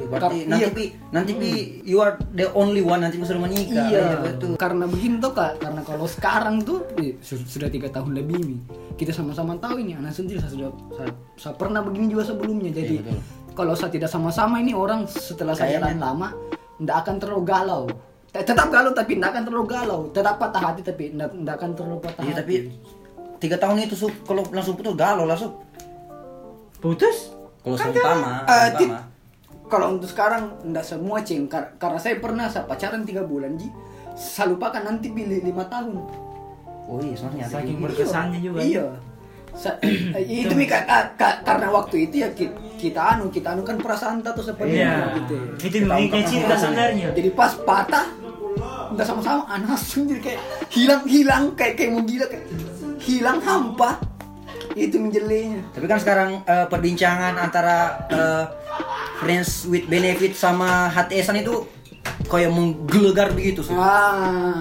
[0.08, 0.68] Berarti Kap- nanti iya.
[0.72, 1.50] pi nanti pi
[1.84, 3.86] you are the only one nanti sudah menikah.
[3.86, 4.56] Iya, betul.
[4.56, 8.58] Karena begini tuh kak, karena kalau sekarang tuh eh, su- sudah tiga tahun lebih nih,
[8.96, 12.72] kita sama-sama tahu ini anak sendiri saya sudah saya, saya pernah begini juga sebelumnya.
[12.72, 13.14] Jadi Iya,
[13.52, 16.28] kalau saya tidak sama-sama ini orang setelah saya jalan lama,
[16.78, 17.84] tidak akan terlalu galau.
[18.28, 20.00] Te- Tetap galau tapi tidak akan terlalu galau.
[20.10, 22.40] Tetap patah hati tapi tidak tidak akan terlalu patah Iya hati.
[22.40, 22.54] tapi
[23.38, 25.52] tiga tahun itu sup kalau langsung putus galau lah sup.
[26.78, 27.34] Putus?
[27.58, 29.17] Kalau seumpama, Eh, ti- seumpama.
[29.68, 33.68] Kalau untuk sekarang tidak semua cing Kar- karena saya pernah saya pacaran tiga bulan ji
[34.12, 36.00] saya lupakan nanti pilih lima tahun
[36.88, 37.84] Oh iya, soalnya ada Saking begitu.
[38.00, 38.58] berkesannya juga.
[38.58, 38.84] iya
[39.50, 39.76] Sa-
[40.16, 43.60] eh, itu mi ka- ka- ka- karena waktu itu ya ki- kita anu kita anu
[43.60, 45.12] kan perasaan tato seperti Iya.
[45.18, 47.12] gitu Itu memiliki cinta sebenarnya.
[47.12, 48.08] jadi pas patah
[48.88, 52.44] udah sama-sama anak jadi kayak hilang hilang kayak kayak mau gila kayak
[52.98, 53.90] hilang hampa
[54.74, 57.76] itu menjelenya Tapi kan sekarang eh, perbincangan antara
[58.08, 58.44] eh,
[59.18, 61.64] friends with benefit sama HTS-an itu
[62.26, 63.74] kayak menggelegar begitu sup.
[63.74, 64.58] Ah.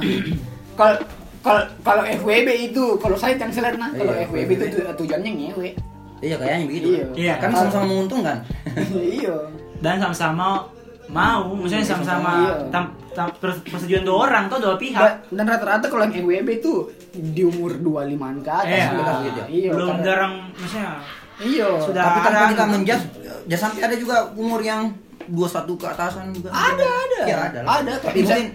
[0.73, 0.97] Kalau
[1.41, 5.69] kalau kalau FWB itu kalau saya yang selena kalau Iya, FWB itu tu- tujuannya ngewe.
[6.17, 6.87] Iya kayaknya begitu.
[6.89, 7.05] Iya.
[7.13, 7.33] Iya.
[7.37, 8.37] Kan sama-sama menguntungkan.
[9.21, 9.35] iya.
[9.77, 10.65] Dan sama-sama
[11.07, 12.53] mau, maksudnya Iya, sama-sama iya.
[12.67, 15.11] tam- tam- pers- persetujuan dua orang tuh dua Dan, pihak.
[15.29, 16.73] dan rata-rata kalau yang FWB itu
[17.13, 18.87] di umur 25-an ke atas Iya.
[19.23, 19.45] gitu ya.
[19.47, 19.69] Iya.
[19.71, 20.89] Belum karena- jarang, maksudnya
[21.37, 21.69] Iya.
[21.79, 23.01] Sudah Tapi tanpa kita menjas,
[23.45, 24.89] ya sampai ada juga umur yang
[25.27, 26.49] 21 ke atasan juga.
[26.49, 27.19] Ada, ada.
[27.23, 27.59] Ya ada.
[27.61, 27.77] lah.
[27.77, 28.47] Ada, Tapi bisa- mungkin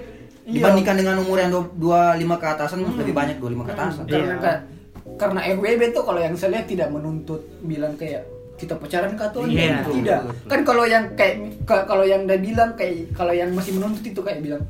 [0.42, 0.52] iya.
[0.58, 4.02] dibandingkan dengan umur yang 25 ke atasan lebih banyak 25 ke atasan.
[4.04, 4.42] Karena Iya.
[4.42, 4.62] ka-
[5.14, 9.42] karena FWB tuh kalau yang saya lihat tidak menuntut bilang kayak kita pacaran kah atau
[9.42, 9.82] Iya.
[9.82, 9.92] enggak?
[9.92, 14.02] tidak kan kalau yang kayak ka- kalau yang udah bilang kayak kalau yang masih menuntut
[14.02, 14.62] itu kayak bilang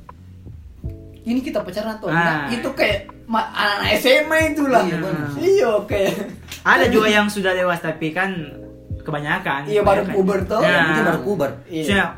[1.23, 2.49] ini kita pacaran atau enggak Ah.
[2.49, 4.99] itu kayak ma- anak SMA itulah Iya,
[5.39, 6.15] iya kayak
[6.63, 8.31] Ada juga yang sudah dewasa tapi kan
[8.99, 9.67] kebanyakan.
[9.67, 10.63] Iya, baru puber tuh.
[10.63, 11.51] Nah, Itu baru puber.
[11.67, 12.15] Iya.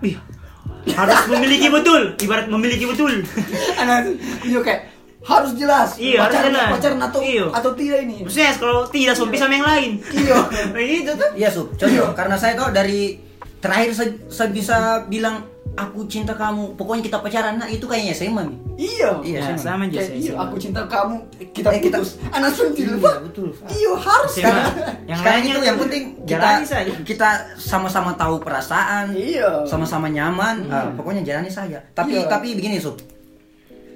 [0.86, 3.24] Harus memiliki betul, ibarat memiliki betul.
[3.80, 4.04] anak
[4.44, 4.80] iya kayak
[5.24, 6.70] harus jelas Iya, harus pacaran jelas.
[6.70, 7.44] pacaran atau Iya.
[7.50, 9.90] atau tidak ini Maksudnya kalau tidak sopi sama yang lain.
[10.12, 10.36] iya
[10.74, 11.30] Begitu tuh.
[11.34, 13.16] Iya Sub, contoh karena saya tuh dari
[13.56, 15.40] terakhir saya, saya bisa bilang
[15.74, 18.58] aku cinta kamu, pokoknya kita pacaran, nah itu kayaknya SMA nih.
[18.76, 19.58] iya Iya, Ya, SMA.
[19.58, 20.14] sama aja sih.
[20.22, 21.16] iya, aku cinta kamu
[21.50, 23.16] kita Eh, kita- putus anak suntil Iya, Pak.
[23.24, 23.48] betul.
[23.66, 24.44] iya harus SMA.
[24.44, 24.64] kan
[25.02, 26.92] Yang Sekarang lainnya itu yang penting kita saja.
[27.02, 29.64] kita sama-sama tahu perasaan, Iya.
[29.64, 31.82] sama-sama nyaman, ah, pokoknya jalani saja.
[31.90, 32.28] Tapi Iya.
[32.28, 32.94] tapi begini Sub,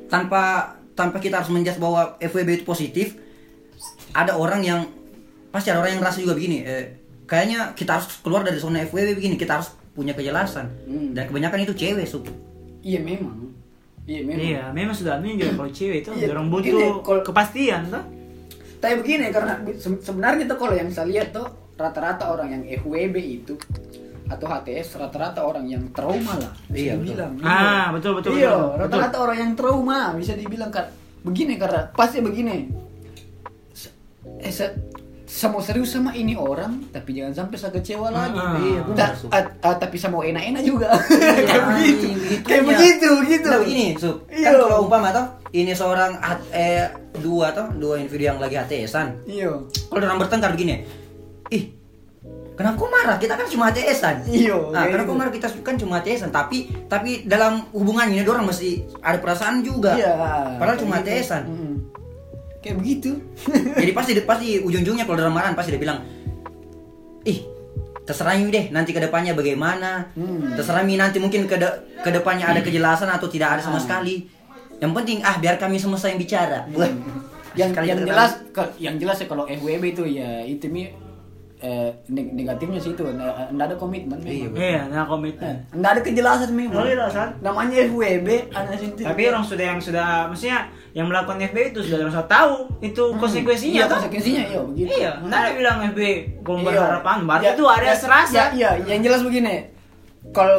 [0.07, 3.15] tanpa tanpa kita harus menjudge bahwa FWB itu positif,
[4.11, 4.81] ada orang yang
[5.49, 6.85] pasti ada orang yang merasa juga begini, eh,
[7.25, 10.67] kayaknya kita harus keluar dari zona FWB begini, kita harus punya kejelasan.
[10.85, 11.15] Hmm.
[11.15, 12.27] Dan kebanyakan itu cewek Sub.
[12.79, 13.51] iya memang
[14.05, 18.05] iya memang Iya, memang sudah juga kalau cewek itu Iya, orang butuh kalau- kepastian tuh.
[18.79, 21.43] tapi begini karena se- sebenarnya tuh kalau yang saya lihat tuh
[21.75, 23.59] rata-rata orang yang FWB itu
[24.29, 27.17] atau HTS rata-rata orang yang trauma lah bisa Iya, betul.
[27.17, 28.77] dibilang Ah, betul, betul, iya betul.
[28.79, 30.87] rata-rata orang yang trauma bisa dibilang kan
[31.21, 32.69] begini karena pasti begini
[34.39, 34.77] eh, se-
[35.61, 39.77] serius sama ini orang tapi jangan sampai saya kecewa lagi Ah, iya, Ta- ah, ah,
[39.77, 40.89] tapi saya mau enak-enak juga
[41.49, 42.69] kayak begitu Iya, kayak iya.
[42.69, 44.17] begitu gitu Nah, begini, Sub.
[44.27, 44.45] Iya.
[44.47, 49.25] Kan kalau umpama toh ini seorang at- eh dua toh, dua individu yang lagi HTSan.
[49.25, 49.49] iya
[49.89, 50.85] Kalau orang bertengkar begini,
[51.49, 51.73] ih,
[52.59, 53.17] kenapa kau marah?
[53.17, 54.27] Kita kan cuma HTSan.
[54.27, 55.21] Iya, Nah, kenapa kau gitu.
[55.21, 55.33] marah?
[55.33, 59.95] Kita kan cuma HTSan, tapi tapi dalam hubungannya ini orang masih ada perasaan juga.
[59.95, 60.13] Iya.
[60.57, 61.09] Padahal cuma gitu.
[61.09, 61.43] HTSan.
[61.47, 61.75] Mm.
[62.59, 63.11] Kayak begitu.
[63.81, 66.03] Jadi pasti pasti ujung-ujungnya kalau dalam marahan pasti dia bilang,
[67.23, 67.39] ih,
[68.03, 70.11] terserah Mi deh nanti ke depannya bagaimana.
[70.13, 70.53] Hmm.
[70.53, 71.55] Terserah Mi nanti mungkin ke
[71.97, 73.85] ke depannya ada kejelasan atau tidak ada sama Ah.
[73.85, 74.27] sekali.
[74.79, 76.67] Yang penting ah biar kami semesta yang bicara.
[76.71, 76.91] Wah,
[77.55, 80.87] yang yang jelas ke- yang jelas ya kalau FWB itu ya itu mi
[81.61, 84.59] eh, neg- negatifnya sih itu nggak nggak ada komitmen Iya, memang.
[84.61, 85.55] Iya, nah komitmen.
[85.71, 87.29] nggak ada kejelasan memang Kejelasan.
[87.39, 88.29] namanya FWB
[89.01, 90.59] Tapi orang sudah yang sudah maksudnya
[90.91, 93.97] yang melakukan FB itu sudah harus tahu itu konsekuensinya iya toh.
[93.97, 96.01] konsekuensinya iya begitu Iya, nggak ada bilang FB
[96.39, 96.65] gue Iya.
[96.65, 98.35] berharapan, berarti Ya, itu ada ya, serasa.
[98.35, 99.55] ya, iya yang jelas begini
[100.29, 100.59] kalau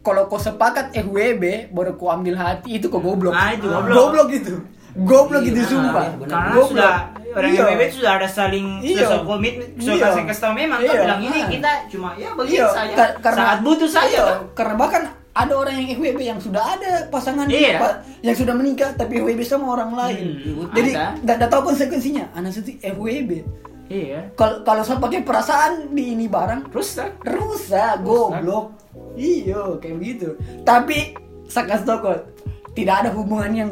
[0.00, 3.96] kalau kau sepakat FWB baru kau ambil hati itu kau goblok Ah, itu goblok.
[3.98, 4.54] goblok gitu
[4.94, 6.26] goblok Iya, gitu sumpah iya.
[6.26, 6.68] Karena Goblok.
[6.70, 6.94] sudah
[7.32, 7.64] orang Iya.
[7.84, 9.04] Itu sudah ada saling Iya.
[9.04, 10.04] sudah komitmen, sudah Iya.
[10.06, 11.00] kasih kasih tahu memang kan Iya.
[11.02, 11.48] bilang ini Ah.
[11.48, 12.94] kita cuma ya begitu Iya, saja.
[12.94, 14.08] ka- karena Saat butuh saja.
[14.08, 14.38] Iya, kan?
[14.54, 17.78] karena bahkan ada orang yang FWB yang sudah ada pasangan Iya.
[17.78, 20.24] pa- yang sudah menikah tapi FWB sama orang lain.
[20.34, 21.14] Hmm, Jadi ada.
[21.14, 22.24] tidak tahu konsekuensinya.
[22.32, 23.30] Anak itu FWB.
[23.88, 24.20] Iya.
[24.34, 27.24] Kalau kalau saya pakai perasaan di ini barang Rusak.
[27.24, 28.76] rusak, goblok.
[29.14, 30.28] Iya, kayak begitu.
[30.60, 32.18] Tapi saya kasih kok,
[32.72, 33.70] tidak ada hubungan yang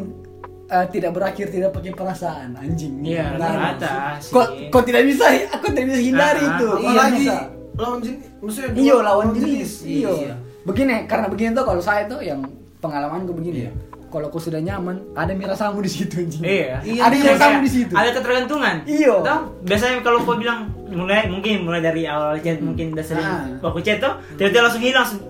[0.67, 3.01] eh, tidak berakhir tidak pakai perasaan anjing.
[3.01, 3.47] Iya, ada.
[3.73, 4.31] rata sih.
[4.31, 6.69] Kok kok tidak bisa aku tidak bisa hindari Ah, itu.
[6.69, 6.79] ah.
[6.79, 7.39] Iya,
[7.77, 9.71] lawan jenis, maksudnya Iya dua- lawan jenis.
[9.83, 10.11] Iya.
[10.11, 10.35] Iya.
[10.65, 12.41] Begini karena begini tuh kalau saya tuh yang
[12.79, 13.59] pengalaman gue begini.
[13.63, 13.73] Iya.
[14.07, 16.41] Kalau kau sudah nyaman, ada mirasamu di situ anjing.
[16.41, 16.79] Iya.
[16.79, 17.93] Ada Kayak mirasamu di situ.
[17.93, 18.75] Ada ketergantungan.
[18.87, 19.15] Iya.
[19.21, 19.41] Tahu?
[19.63, 23.45] Biasanya kalau kau bilang mulai mungkin mulai dari awal chat mungkin udah sering Ah.
[23.61, 25.21] waktu chat tuh tiba-tiba langsung hilang langsung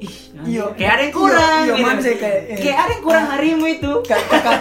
[0.00, 0.64] ih Iya.
[0.72, 1.84] kayak ada yang kurang Iya, iya, gitu.
[1.84, 2.56] maksudnya kayak, eh.
[2.58, 4.58] kayak ada yang kurang harimu itu Kak- Kakak,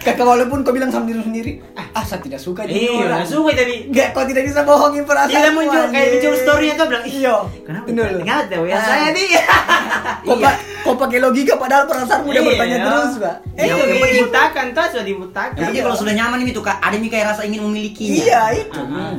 [0.00, 3.20] kakak walaupun kau bilang sama diri sendiri, ah, ah saya tidak suka jadi iya orang.
[3.20, 5.28] nggak suka tapi Gak, kau tidak bisa bohongin perasaan.
[5.30, 7.34] tidak muncul kayak muncul storynya tuh bilang Iya.
[7.60, 8.08] kenapa Bener.
[8.18, 8.82] ingat ya ya Ah.
[8.82, 9.26] saya nih
[10.24, 12.86] Kau, pa- kau pakai logika padahal perasaanmu udah bertanya Iya.
[12.86, 13.36] terus, Pak.
[13.54, 13.78] Eh, Yang
[14.10, 17.42] dibutakan tuh sudah dibutakan penting kalau sudah nyaman ini tuh Kak, ada nih kayak rasa
[17.44, 18.16] ingin memilikinya.
[18.16, 18.80] Iya, itu.
[18.80, 19.12] Ah.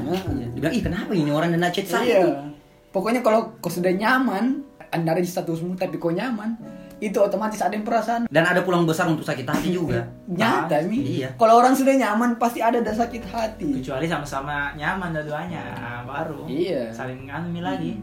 [0.49, 2.25] Dia bilang, ih kenapa ini orang dan chat saya?
[2.25, 2.49] Iya.
[2.89, 6.55] Pokoknya kalau kau sudah nyaman, anda ada di statusmu tapi kau nyaman,
[6.97, 10.07] itu otomatis ada yang perasaan Dan ada pulang besar untuk sakit hati juga.
[10.25, 11.19] nyata mi.
[11.19, 11.33] Iya.
[11.33, 13.69] Kalau orang sudah nyaman pasti ada ada sakit hati.
[13.75, 16.89] kecuali sama-sama nyaman dua-duanya ah, baru Iya.
[16.91, 17.99] saling anu lagi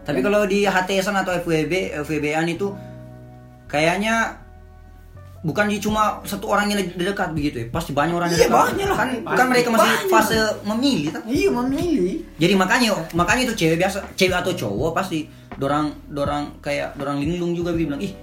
[0.00, 2.72] Tapi kalau di HTSan atau FWB, FWB-an itu
[3.66, 4.40] kayaknya
[5.40, 7.66] bukan di cuma satu orang yang dekat begitu ya.
[7.68, 8.58] Pasti banyak orang yang Iya, dekat.
[8.60, 8.98] banyak lah.
[8.98, 9.36] Kan, Pasti.
[9.36, 10.10] kan mereka masih Banyak.
[10.10, 11.08] fase memilih.
[11.10, 11.22] tak?
[11.24, 12.14] Iya memilih.
[12.36, 15.18] Jadi makanya makanya itu cewek biasa, cewek atau cowok pasti
[15.60, 18.16] dorang dorang kayak dorang linglung juga bilang, "Ih,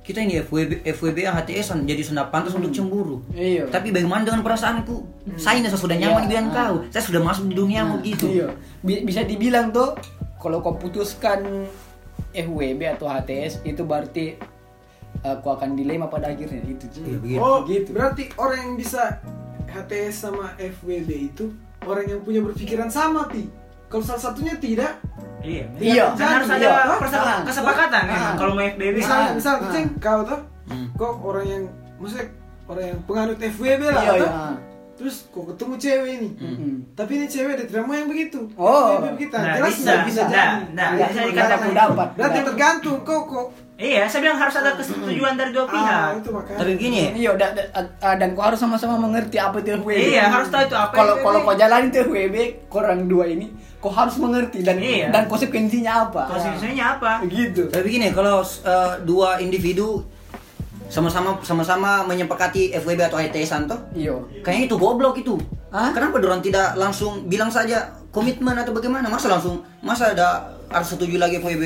[0.00, 3.68] kita ini FWB FWB HTSan jadi sudah pantas untuk cemburu." Iya.
[3.68, 4.96] Tapi bagaimana dengan perasaanku?
[5.36, 6.28] Saya ini sudah nyaman Iya.
[6.28, 6.74] dengan kau.
[6.88, 8.26] Saya sudah masuk di duniamu gitu.
[8.26, 8.48] Iya.
[8.80, 9.92] Bi- bisa dibilang tuh
[10.40, 11.68] kalau kau putuskan
[12.32, 14.40] FWB atau HTS itu berarti
[15.20, 16.88] uh, kau akan dilema pada akhirnya itu.
[16.98, 17.38] Iya, begitu.
[17.38, 17.88] Oh, Gitu.
[17.92, 19.20] berarti orang yang bisa
[19.68, 23.46] HTS sama FWB itu orang yang punya berpikiran sama, Pi.
[23.86, 24.96] kalau salah satunya tidak
[25.42, 25.64] Iya.
[25.76, 26.04] Iya.
[26.14, 26.70] Kan harus Iya.
[26.70, 27.40] ada perse- Ah.
[27.42, 28.14] kesepakatan Ah.
[28.14, 28.94] emang kalau mau FBB.
[28.96, 29.30] misal Ah.
[29.32, 29.68] misal Ah.
[29.68, 30.86] ceng kau tuh Hmm.
[30.94, 31.62] kok orang yang
[31.96, 32.26] maksudnya
[32.64, 34.18] orang yang penganut FWB lah Iya, tuh.
[34.24, 34.50] iya.
[34.92, 36.72] terus kok ketemu cewek ini Mm-mm.
[36.94, 38.94] tapi ini cewek ada mau yang begitu Oh.
[38.96, 39.82] FWB kita Nah, jelas bisa.
[39.84, 42.08] nggak bisa Nah, jadi nah, bisa dikatakan dapat.
[42.14, 43.46] berarti tergantung kok kok
[43.82, 45.90] Iya, saya bilang harus ada kesetujuan dari dua pihak.
[45.90, 47.62] ah itu makanya Tapi begini, Iya, da, da,
[47.98, 50.14] ah, dan kau harus sama-sama mengerti apa itu FWB.
[50.14, 52.36] Iya, harus tahu itu apa Kalau kalau kau jalanin itu FWB,
[52.70, 55.10] korang dua ini, kau harus mengerti dan Iya.
[55.10, 56.30] dan konsekuensinya apa.
[56.30, 57.10] Konsekuensinya apa?
[57.20, 57.66] Begitu.
[57.66, 60.06] tapi begini kalau eh, dua individu
[60.86, 64.12] sama-sama sama-sama menyepakati FWB atau HTSan toh Iya.
[64.40, 65.34] kayaknya itu goblok itu.
[65.68, 65.88] Hah?
[65.90, 67.80] Kenapa dorang tidak langsung bilang saja
[68.12, 69.08] komitmen atau bagaimana?
[69.08, 71.64] Masa langsung masa ada harus setuju lagi FWB?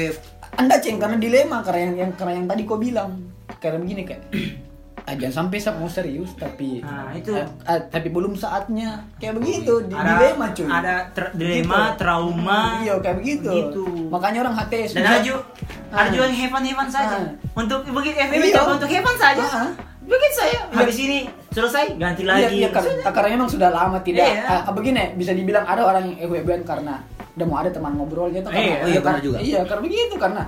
[0.56, 3.10] Anda ceng karena dilema karena yang, yang karena yang tadi kau bilang
[3.56, 4.22] karena begini kayak
[5.06, 7.30] ah, jangan sampai sa- mau serius tapi Nah, itu.
[7.30, 11.98] ah, ah, tapi belum saatnya kayak begitu di, Ada dilema cuy Ada ter- dilema, Gitu.
[11.98, 12.60] trauma.
[12.80, 13.84] iya kayak begitu Gitu.
[14.08, 15.40] makanya orang HTS Dan ada juga
[15.86, 17.16] ada juga yang heaven-heaven saja.
[17.16, 17.30] Ah.
[17.54, 18.54] Untuk begitu FBB Iya.
[18.56, 19.44] coba untuk heaven saja.
[19.44, 19.70] Ah.
[20.02, 21.18] Bikin saya habis ini
[21.50, 22.54] selesai ganti Iya, lagi.
[22.56, 24.22] iya, karena, karena memang sudah lama tidak.
[24.24, 24.62] Iya.
[24.62, 27.02] Ah, begini, bisa dibilang ada orang yang FWB karena
[27.36, 28.42] udah mau ada teman ngobrol gitu.
[28.42, 29.38] Karena, Iya, oh iya, karena- juga.
[29.38, 30.42] Iya, karena begitu karena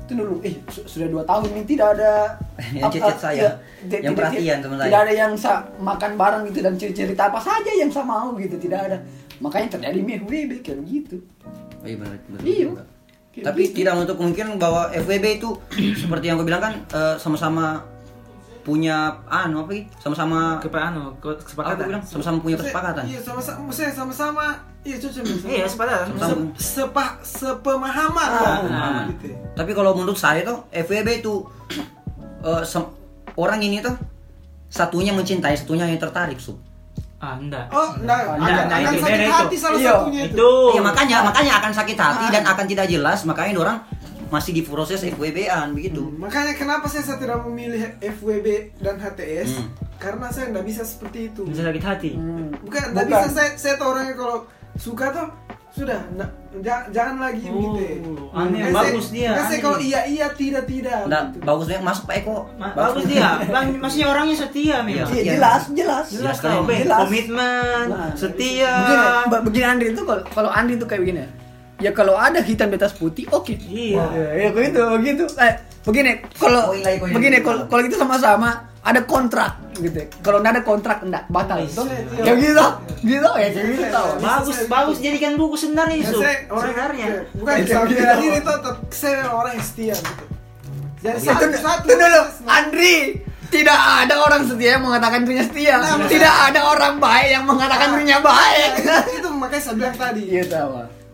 [0.00, 2.12] itu dulu, eh su- sudah dua tahun ini tidak ada
[2.74, 4.86] Yang chat-chat saya, iya, yang perhatian sama saya.
[4.86, 8.56] Tidak ada yang sa makan bareng gitu dan cerita apa saja yang sama mau gitu,
[8.56, 8.98] tidak ada.
[9.38, 11.16] Makanya terjadi FWB kayak gitu.
[11.80, 12.68] Oh, iya benar, benar Iya.
[13.40, 13.74] Tapi gitu.
[13.78, 15.48] tidak untuk kemungkinan bahwa FWB itu
[16.02, 17.86] seperti yang gue bilang kan eh, sama-sama
[18.60, 19.84] punya anu apa sih?
[19.96, 21.86] Sama-sama Kepa anu, ke- gue kesepakatan.
[21.86, 22.02] bilang?
[22.02, 23.04] Sama-sama punya kesepakatan.
[23.06, 24.46] iya sama-sama maksudnya sama-sama
[24.82, 26.08] iya cocok Iya, sepatah.
[26.08, 28.56] Sama- Se- sepa sepemahaman Ah, lah.
[28.60, 29.04] pemahaman.
[29.14, 31.34] gitu Tapi kalau menurut saya tuh FWB itu
[32.40, 32.88] eh, sem-
[33.34, 33.92] orang ini tuh
[34.66, 36.56] satunya mencintai, satunya yang tertarik, Sub.
[37.18, 37.68] Ah, enggak.
[37.68, 39.60] oh nah, Enggak, akan, nah, akan itu, sakit beda hati itu.
[39.60, 39.92] salah Iya.
[39.94, 40.52] satunya itu, Itu.
[40.72, 42.30] Iya, makanya makanya akan sakit hati Ah.
[42.30, 43.78] dan akan tidak jelas, makanya orang
[44.30, 46.00] masih di proses FWB-an begitu.
[46.00, 48.46] Hmm, makanya kenapa saya, saya tidak memilih FWB
[48.78, 49.68] dan HTS Hmm.
[49.98, 52.10] karena saya tidak bisa seperti itu Bisa sakit hati.
[52.14, 52.48] Hmm.
[52.56, 54.38] bukan tidak bisa saya saya tuh orangnya kalau
[54.76, 55.28] suka tuh
[55.70, 56.02] sudah
[56.90, 59.62] jangan lagi Oh, begitu aneh, Kan bagus dia, aneh.
[59.62, 61.46] kalau iya iya tidak tidak Nah, gitu.
[61.46, 62.36] bagusnya masuk Pak Eko.
[62.58, 63.38] Ma- bagus dia.
[63.46, 64.98] Bang, maksudnya orangnya setia, Mil.
[64.98, 65.06] Iya.
[65.06, 66.06] Iya, jelas, jelas.
[66.10, 66.74] Jelas Be.
[66.82, 66.98] Jelas.
[67.00, 68.72] komitmen, Nah, setia.
[68.76, 69.06] Begini,
[69.46, 71.22] begini Andri itu kalau kalau Andri itu kayak begini.
[71.78, 73.54] Ya kalau ada hitam di atas putih, oke.
[73.56, 74.02] Iya.
[74.10, 75.24] Ya, ya gitu, begitu.
[75.38, 77.12] Eh, begini, kalau Koin lagi, koin.
[77.12, 80.00] begini kalau kalau itu sama-sama ada kontrak gitu.
[80.20, 81.82] Kalau nggak ada kontrak enggak batal itu.
[81.82, 82.22] Iya.
[82.22, 82.66] Kayak gitu.
[83.02, 84.08] Gitu ya, gitu tau.
[84.18, 86.18] Bagus, bagus jadikan buku sebenarnya Ya, itu.
[86.20, 87.06] Sebenarnya.
[87.32, 87.80] bukan gitu.
[87.88, 90.24] diri itu tetap saya orang yang setia gitu
[91.00, 92.96] jadi satu satu dulu, Andri.
[93.50, 93.72] Tidak
[94.04, 95.74] ada orang setia yang mengatakan dirinya setia.
[95.74, 98.70] Nah, maksudnya- Tidak ada orang baik yang mengatakan dirinya baik.
[98.84, 100.70] Nah, itu makanya saya bilang tadi Iya tahu.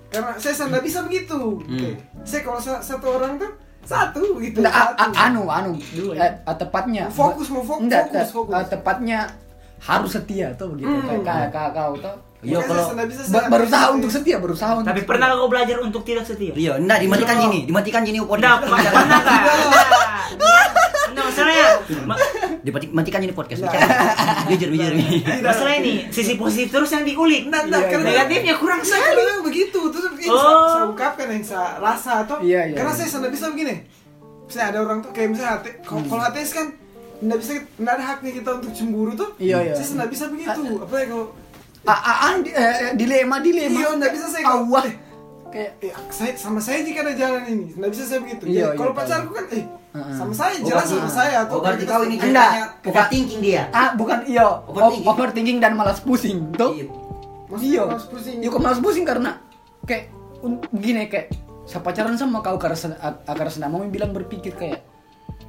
[0.07, 1.95] karena saya tidak bisa begitu Hmm.
[2.23, 3.49] saya kalau sa- satu orang tuh
[3.87, 5.15] satu gitu a- satu.
[5.15, 5.71] a- anu, anu,
[6.13, 7.07] eh, eh, tepatnya.
[7.09, 8.53] Fokus, mau fokus, te- fokus.
[8.53, 9.19] eh, tepatnya
[9.79, 10.91] harus setia tuh begitu.
[10.91, 11.23] Hmm.
[11.23, 12.17] Kayak kayak kau tuh.
[12.47, 14.87] Iya, kalau saya nggak bisa Ba- saya- berusaha untuk setia, berusaha untuk.
[14.87, 15.11] Tapi setia.
[15.11, 16.53] pernah kau belajar untuk tidak setia?
[16.53, 18.61] Iya, enggak dimatikan gini, dimatikan gini Enggak, podcast.
[18.63, 19.37] pernah pernah kan?
[21.07, 21.67] Enggak, masalahnya
[22.05, 22.19] ma-
[22.59, 23.61] Dimati- Matikan ini podcast.
[23.61, 23.73] Nggak.
[23.73, 24.47] bicara.
[24.49, 24.93] Jujur, jujur.
[25.41, 27.47] masalah ini sisi positif terus yang diulik.
[27.47, 29.19] Nggak, nggak, Iya, karena Negatifnya kurang saya sekali.
[29.21, 30.35] memang begitu terus ini Oh.
[30.37, 32.99] saya, saya ungkapkan yang saya rasa atau Iya, iya, karena iya.
[33.01, 33.75] saya tidak bisa begini
[34.47, 36.09] saya ada orang tuh kayak misalnya hati kalau Hmm.
[36.09, 36.67] kalau HTS kan
[37.17, 39.75] tidak bisa tidak ada haknya kita untuk cemburu tuh Iya, iya.
[39.75, 41.27] saya tidak bisa begitu apalagi kalau
[41.87, 43.79] Ah, ah, eh, eh, dilema, dilema.
[43.79, 44.83] Iya, nggak bisa saya Awah.
[44.83, 45.05] kalau-
[45.47, 48.77] Kayak eh, saya sama saya jika ada jalan ini tidak bisa saya begitu Iya, Jadi,
[48.77, 49.65] kalau iya, pacarku kan eh
[50.13, 52.51] sama saya Oh, jelas sama saya Oh, berarti kau ini Enggak.
[52.51, 53.63] ceritanya overthinking dia.
[53.73, 55.07] ah bukan iya Overthinking.
[55.07, 56.75] overthinking, dan malas pusing tuh.
[56.75, 56.87] Iya.
[57.47, 57.83] Maksudnya Iya.
[57.87, 58.37] malas pusing.
[58.37, 59.31] Iya, kok malas pusing karena
[59.83, 60.05] kayak
[60.43, 61.27] un- gini kayak
[61.65, 62.77] saya pacaran sama kau karena
[63.25, 64.83] karena senang mau bilang berpikir kayak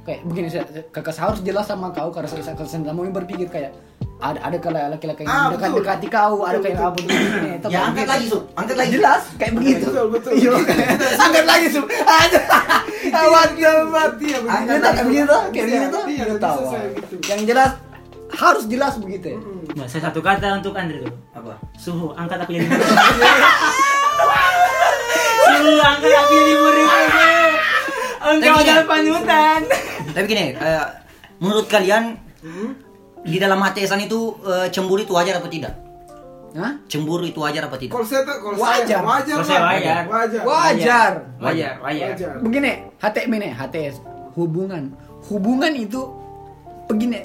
[0.02, 3.46] kayak begini saya, kakak saya harus jelas sama kau karena saya karena senang mau berpikir
[3.46, 3.74] kayak
[4.18, 7.80] ada ada kalau laki-laki yang Ah, dekat dekati kau ada kayak apa begini itu Ya,
[7.84, 8.10] angkat gitu.
[8.10, 8.42] lagi, Sub.
[8.52, 8.90] Angkat lagi.
[8.92, 10.32] jelas kayak begitu Betul, betul.
[10.34, 10.50] iya
[11.24, 12.40] angkat lagi sub ada
[13.16, 14.50] awat gamat Iya, begitu.
[14.50, 16.60] angkat lagi kayak begitu kayak Iya, begitu iya, Gitu tahu.
[16.92, 17.14] gitu.
[17.26, 17.70] yang jelas
[18.28, 19.38] harus jelas begitu ya.
[19.72, 21.14] Nah, saya satu kata untuk Andre dulu.
[21.32, 21.54] Apa?
[21.74, 22.66] Suhu, angkat aku jadi.
[25.40, 26.88] Suhu, angkat aku jadi murid.
[28.20, 28.90] Engkau adalah gini.
[28.90, 29.60] panutan.
[30.10, 30.84] Tapi gini, eh,
[31.38, 32.18] menurut kalian
[33.20, 35.74] di dalam HTSan itu eh, cemburu itu wajar apa tidak?
[36.48, 36.80] Hah?
[36.86, 37.92] Cemburu itu wajar apa tidak?
[37.92, 38.98] Kalau saya tuh kalau Wajar.
[38.98, 39.36] saya wajar.
[39.38, 39.68] Saya Bang.
[39.68, 40.02] wajar.
[40.08, 40.42] Wajar.
[40.42, 42.08] wajar Wajar, wajar.
[42.08, 42.32] Wajar.
[42.40, 43.96] begini HTM ini HTS
[44.32, 44.82] hubungan
[45.28, 46.00] hubungan itu
[46.86, 47.20] begini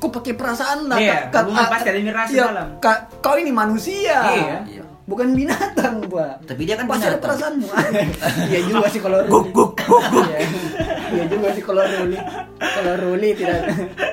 [0.00, 2.68] kau pakai perasaan lah Iya, Ka- ka- hubungan pasti ada rasa iya, dalam.
[2.80, 4.56] ka- kau ini manusia Iya.
[4.64, 4.82] Iya.
[5.04, 7.66] bukan binatang pak Tapi dia kan pasti ada perasaanmu
[8.50, 10.02] iya juga sih kalau guk guk guk
[11.12, 12.18] iya juga sih kalau Ruli
[12.58, 13.60] kalau Ruli tidak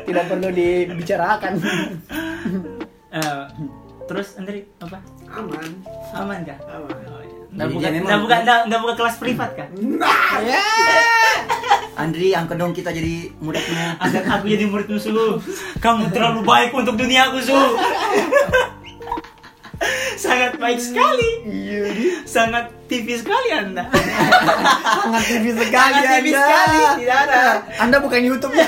[0.04, 1.54] tidak perlu dibicarakan
[3.10, 3.43] Eh,
[4.06, 5.02] terus Andri apa?
[5.28, 5.70] Aman.
[6.14, 6.58] Aman kah?
[6.68, 6.93] Aman.
[7.06, 7.38] Oh, iya.
[7.50, 9.68] Jadi Nggak buka, nggak buka, nggak- nggak buka kelas privat kah?
[10.43, 10.62] ya
[11.97, 13.97] Andri angkat dong kita jadi muridnya.
[13.97, 15.41] Angkat aku jadi muridmu Su.
[15.78, 17.58] Kamu terlalu baik untuk dunia aku Su.
[20.20, 21.30] Sangat baik sekali.
[21.47, 21.88] iya
[22.24, 23.88] Sangat TV sekali Anda.
[23.88, 26.41] sangat TV sekali Sangat TV Anda.
[26.41, 27.41] sekali, tidak ada.
[27.80, 28.67] Anda bukan YouTube ya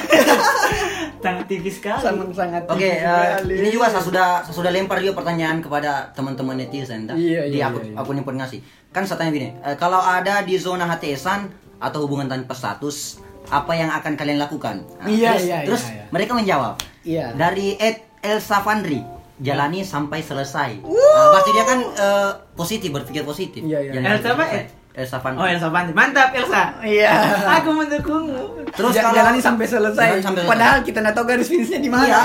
[1.20, 2.02] Sangat TV sekali.
[2.02, 3.54] sangat sangat Oke, TV eh, sekali.
[3.60, 7.14] ini juga saya sudah saya sudah lempar juga pertanyaan kepada teman-teman netizen dah.
[7.14, 8.00] Iya, di iya, akun iya, iya.
[8.00, 8.60] akun yang pernah ngasih.
[8.90, 13.72] Kan saya tanya gini, eh, kalau ada di zona HTSan atau hubungan tanpa status, apa
[13.74, 14.82] yang akan kalian lakukan?
[14.98, 16.04] Nah, Iya, terus, iya, terus iya, iya.
[16.10, 16.74] mereka menjawab.
[17.02, 17.26] Iya.
[17.36, 19.02] Dari Ed Elsa Fandri,
[19.42, 20.86] jalani sampai selesai.
[20.86, 23.66] Nah, pasti dia kan eh, positif, berpikir positif.
[23.66, 24.00] Iya, iya.
[24.00, 24.46] Elsa apa?
[24.92, 25.40] Elsa Fandri.
[25.40, 26.84] Oh Elsa Panti, mantap Elsa.
[26.84, 27.16] iya
[27.64, 28.68] Aku mendukungmu.
[28.76, 30.20] Terus kalau jalani sampai selesai.
[30.20, 30.52] Sampai selesai.
[30.52, 32.06] Padahal kita nggak tahu garis finishnya di mana.
[32.12, 32.20] Iya.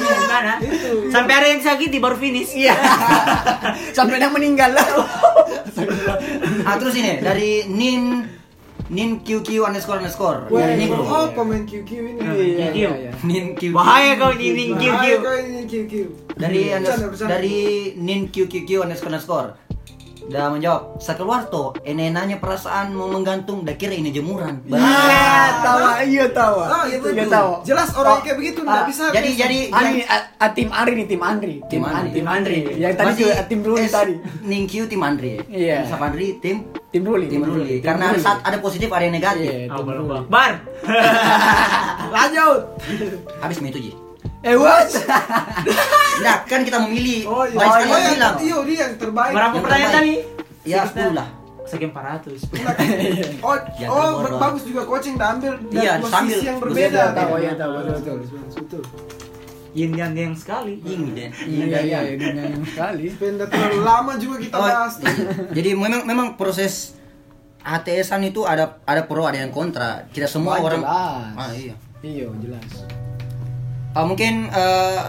[0.00, 0.54] Di mana?
[1.12, 2.56] Sampai ada yang sakit baru finish.
[2.56, 2.74] Iya.
[3.96, 4.88] sampai yang meninggal lah.
[6.64, 8.24] Ah terus ini dari Nin
[8.88, 10.48] Nin QQ underscore underscore.
[10.48, 11.04] Wah, ini bro.
[11.04, 12.20] oh komen QQ ini.
[12.24, 12.32] Iya,
[12.72, 12.76] QQ.
[12.76, 13.10] iya, iya.
[13.20, 13.76] Nin QQ.
[13.76, 15.24] Bahaya kau ini Bahaya QQ.
[15.24, 15.92] kau ini QQ.
[16.40, 16.60] Dari
[17.28, 17.56] dari
[18.00, 19.67] Nin QQQ underscore underscore.
[20.28, 24.60] Dah menjawab, sekeluar tuh, ene nanya perasaan mau menggantung, dah kira ini jemuran.
[24.68, 26.64] Iya, tawa, iya tawa.
[26.68, 27.56] Ah, iya Iya tawa.
[27.64, 29.04] Jelas orang Oh, kayak begitu ah, nggak bisa.
[29.08, 31.54] Jadi jadi Ani, a, a, tim Andri nih, tim Andri.
[31.72, 32.12] Tim Andri.
[32.12, 32.60] Tim Andri.
[32.76, 34.14] Yang tadi Masih juga tim Ruli S- tadi.
[34.44, 35.32] Nin Q tim Andri.
[35.48, 35.88] Iya.
[35.88, 36.56] Sama Andri tim
[36.92, 37.26] Tim Ruli.
[37.32, 37.80] tim Ruli.
[37.80, 38.20] Karena Ruli.
[38.20, 39.48] saat ada positif ada yang negatif.
[39.48, 40.12] Iya, tim Ruli.
[40.28, 40.50] Akbar.
[42.16, 42.60] Lanjut.
[43.40, 44.07] Habis itu Ji.
[44.40, 44.86] Eh, what?
[46.18, 47.26] Nah, kan kita memilih.
[47.26, 47.54] Oh iya.
[47.54, 48.34] Baik Oh, sekali yang, yang bilang.
[48.36, 49.32] iya dia yang terbaik.
[49.32, 50.14] Berapa Yang pertanyaan tadi?
[50.64, 51.28] Ya, Sekitar- 10 lah.
[51.62, 52.40] Sekian 400.
[53.46, 57.02] Oh, Yang oh bagus juga coaching ambil dari Iya, posisi sambil- yang Iya, berbeda.
[57.12, 58.38] tahu, iya, tahu, betul, betul.
[58.56, 58.82] betul.
[59.70, 60.74] Yin yang yang sekali.
[60.80, 61.30] Ini deh.
[61.44, 63.04] Iya, iya, iya, dengan sekali.
[63.12, 64.92] Benda terlalu lama juga kita Oh, bahas.
[65.50, 66.98] jadi memang memang proses
[67.60, 70.02] HTSan itu ada ada pro ada yang kontra.
[70.08, 71.36] Tidak semua orang jelas.
[71.36, 71.74] Ah iya.
[72.00, 72.64] Iya, jelas.
[73.98, 75.02] Ah, mungkin eh,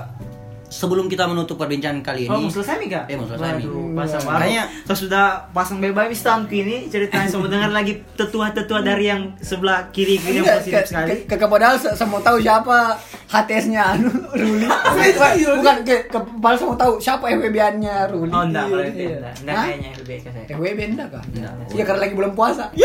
[0.68, 3.04] sebelum kita menutup perbincangan kali Oh, ini mau selesai nih kak?
[3.06, 3.66] Eh, mau selesai nih.
[3.66, 4.38] Waduh, pasang baru.
[4.40, 9.22] Kayaknya- Saya sudah pasang bebas tahunku ini ceritanya saya mau dengar lagi tetua-tetua dari yang
[9.40, 11.10] sebelah kiri kiri yang positif ke- sekali.
[11.24, 14.66] ke- ke- padahal se- semua tahu siapa HTS-nya anu Ruli.
[15.58, 18.30] Bukan ke ke padahal semua tahu siapa FWB-nya Ruli.
[18.32, 19.10] Oh enggak, kalau Iya, itu iya.
[19.12, 19.34] enggak.
[19.36, 19.66] Enggak Hah?
[19.66, 20.46] kayaknya LBK saya.
[20.52, 21.24] FWB enggak kah?
[21.72, 22.66] Iya karena lagi bulan puasa.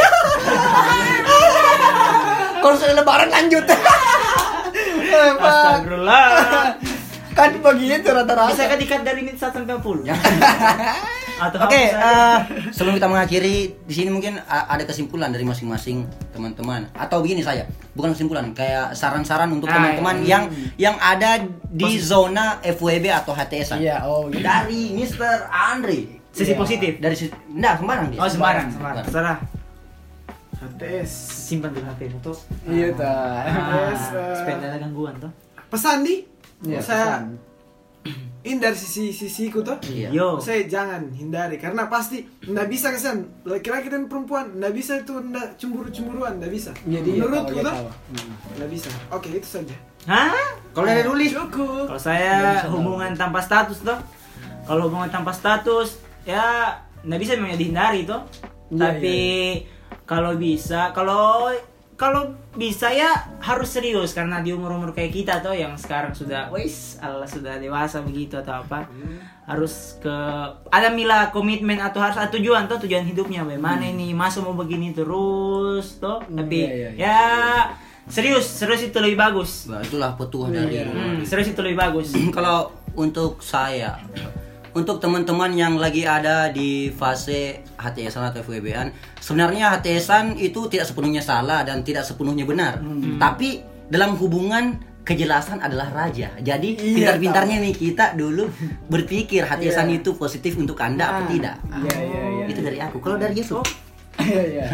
[2.60, 3.64] Kalau sudah lebaran lanjut.
[5.34, 5.44] Pak.
[5.44, 6.24] Astagfirullah.
[7.38, 8.50] kan begitu rata-rata.
[8.50, 10.06] Bisa kan dikat dari menit 1 sampai 10?
[11.34, 11.98] Atau Oke, hapus aja?
[11.98, 12.38] eh,
[12.70, 18.14] sebelum kita mengakhiri di sini mungkin ada kesimpulan dari masing-masing teman-teman atau begini saya, bukan
[18.14, 20.30] kesimpulan, kayak saran-saran untuk Ah, teman-teman iya.
[20.30, 20.42] yang
[20.78, 23.82] yang ada di zona FWB atau HTS.
[23.82, 24.46] Iya, oh gitu.
[24.46, 25.50] Dari Mr.
[25.50, 26.22] Andri.
[26.30, 26.58] Sisi Iya.
[26.58, 26.92] positif.
[27.02, 27.14] Dari
[27.50, 28.18] enggak sembarang dia.
[28.22, 29.02] Oh, Semarang, Semarang.
[29.02, 29.38] Terserah.
[30.66, 31.10] HTS.
[31.44, 32.32] Simpan dulu HP itu.
[32.64, 33.14] Iya ta.
[33.44, 34.36] Yes, Ah, eh.
[34.40, 35.32] supaya tidak ada gangguan tuh.
[35.68, 36.24] Pesan di.
[36.64, 37.24] Iya, saya pesan.
[38.44, 39.76] ini dari sisi sisiku tuh.
[39.84, 40.08] Iya.
[40.10, 40.28] Yo.
[40.36, 45.56] Saya jangan hindari karena pasti nggak bisa kesan laki-laki dan perempuan nggak bisa itu nggak
[45.56, 46.70] cemburu-cemburuan nggak bisa.
[46.84, 47.76] Iya, dia Menurutku tuh
[48.56, 48.88] nggak bisa.
[49.08, 49.76] Oke itu saja.
[50.04, 50.36] Hah?
[50.72, 51.88] Kalau dari Ruli, Cukup.
[51.88, 53.96] Kalau saya hubungan tanpa status tuh.
[54.64, 58.20] Kalau hubungan tanpa status ya nggak bisa memang dihindari tuh.
[58.68, 59.18] Iya, Tapi
[60.04, 61.52] kalau bisa, kalau
[61.94, 66.50] kalau bisa ya harus serius karena di umur umur kayak kita tuh yang sekarang sudah,
[66.50, 68.86] wis Allah sudah dewasa begitu atau apa
[69.46, 70.16] harus ke
[70.72, 74.96] ada mila komitmen atau harus ada tujuan tuh tujuan hidupnya bagaimana ini masa mau begini
[74.96, 77.04] terus tuh tapi iya, iya, iya.
[77.04, 77.22] ya
[78.08, 79.68] serius serius itu lebih bagus.
[79.68, 82.12] Bah, itulah petuah dari Hmm, serius itu lebih bagus.
[82.36, 83.96] Kalau untuk saya
[84.74, 91.22] untuk teman-teman yang lagi ada di fase HTSan atau FWB-an sebenarnya HTSan itu tidak sepenuhnya
[91.22, 92.82] salah dan tidak sepenuhnya benar.
[93.16, 96.32] Tapi dalam hubungan kejelasan adalah raja.
[96.40, 98.48] Jadi Iya, pintar-pintarnya nih kita dulu
[98.88, 100.00] berpikir HTSan Iya.
[100.00, 101.28] itu positif untuk anda apa Ah.
[101.28, 101.56] tidak.
[101.60, 102.44] Iya, iya, iya.
[102.48, 102.96] itu dari aku.
[102.98, 103.62] Kalau dari Yusuf?
[104.14, 104.66] Iya, iya.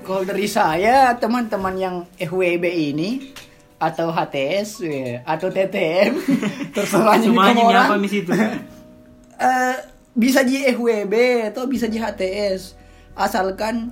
[0.00, 3.34] Kalau dari saya, teman-teman yang FWB ini
[3.76, 6.14] atau HTS ya, atau TTM
[6.74, 8.30] terserah semuanya apa misi itu
[9.36, 9.76] Eh,
[10.12, 11.14] bisa di FWB
[11.48, 12.78] atau bisa di HTS
[13.12, 13.90] asalkan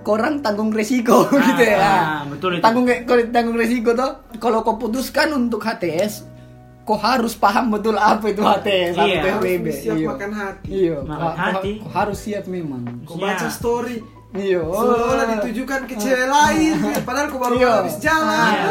[0.00, 2.60] korang tanggung resiko Ah, gitu ya ah, betul itu.
[2.60, 2.86] tanggung
[3.30, 6.26] tanggung resiko tuh kalau kau putuskan untuk HTS
[6.82, 9.14] kau harus paham betul apa itu HTS, apa Iya.
[9.14, 9.46] itu FWB.
[9.64, 10.08] Harus siap Iya.
[10.08, 10.66] makan hati.
[10.68, 11.72] Iya, Makan kau- kau- hati.
[11.76, 12.82] kau harus siap memang.
[13.04, 13.48] Kau baca Iya.
[13.48, 13.96] story
[14.32, 14.60] Iya.
[14.62, 16.74] seolah ditujukan ke cewek lain,
[17.06, 17.70] padahal kau baru Iya.
[17.76, 18.50] habis jalan.
[18.50, 18.70] Iya.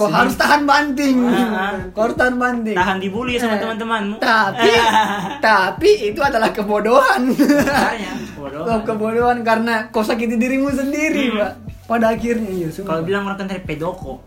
[0.00, 1.16] Kau harus tahan banting.
[1.22, 1.76] Ah.
[1.92, 2.72] Kau harus tahan banting.
[2.72, 4.16] Tahan dibully sama Eh, teman-temanmu.
[4.16, 4.72] Tapi
[5.44, 7.28] tapi itu adalah kebodohan.
[7.28, 8.12] Makanya.
[8.40, 11.38] Kau kebodohan karena kau sakiti dirimu sendiri, Hmm.
[11.38, 11.52] Pak.
[11.86, 12.68] Pada akhirnya iya.
[12.70, 14.24] Kalau bilang orang kan dari pedoko.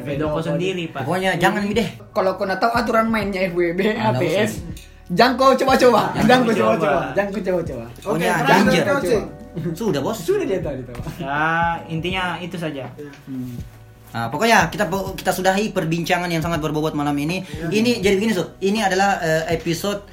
[0.00, 1.02] pedoko sendiri, Pak.
[1.02, 1.88] Pokoknya jangan mi deh.
[2.08, 4.62] kalau kau nak tahu aturan mainnya FWB, Ah, ATS,
[5.10, 7.00] jangan kau coba-coba, Jangan kau coba-coba.
[7.12, 7.84] jangan kau coba-coba.
[8.06, 9.02] Oke, jangan.
[9.74, 10.16] Sudah bos.
[10.16, 10.96] Sudah dia tadi tahu.
[11.18, 12.88] Ya, intinya itu saja.
[14.12, 14.84] Nah, pokoknya kita
[15.16, 17.40] kita sudahi perbincangan yang sangat berbobot malam ini.
[17.48, 18.60] Ini jadi begini, Sob.
[18.60, 20.04] Ini adalah eh, episode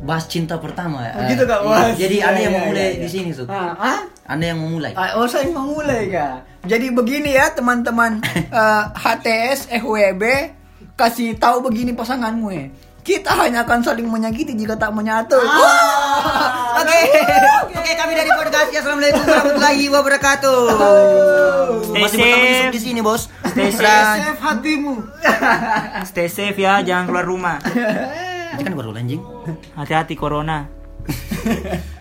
[0.00, 1.04] bahas cinta pertama.
[1.10, 1.60] Oh, Eh, gitu kak.
[1.60, 1.92] Mas?
[1.94, 3.02] Jadi Iya, Anda yang iya, memulai iya, iya.
[3.02, 3.50] di sini, Sob.
[3.50, 4.00] Ah, ah?
[4.24, 4.92] Anda yang memulai.
[4.94, 6.34] Ah, Oh saya mau mulai kak.
[6.64, 8.22] Jadi begini ya teman-teman
[8.60, 10.24] Eh, HTS FWB
[10.94, 12.66] kasih tahu begini pasanganmu ya.
[13.00, 15.40] Kita hanya akan saling menyakiti jika tak menyatu.
[15.40, 16.78] Ah.
[16.78, 17.00] Oke,
[17.72, 18.68] oke kami dari podcast.
[18.70, 20.58] Assalamualaikum warahmatullahi wabarakatuh.
[21.90, 22.44] Stay Masih safe.
[22.44, 23.22] Yusuf di sini, bos.
[23.50, 24.94] Stay Dan- Save hatimu.
[26.06, 27.56] Stay safe ya, jangan keluar rumah.
[28.52, 29.22] Ini kan baru anjing.
[29.74, 30.68] Hati-hati corona.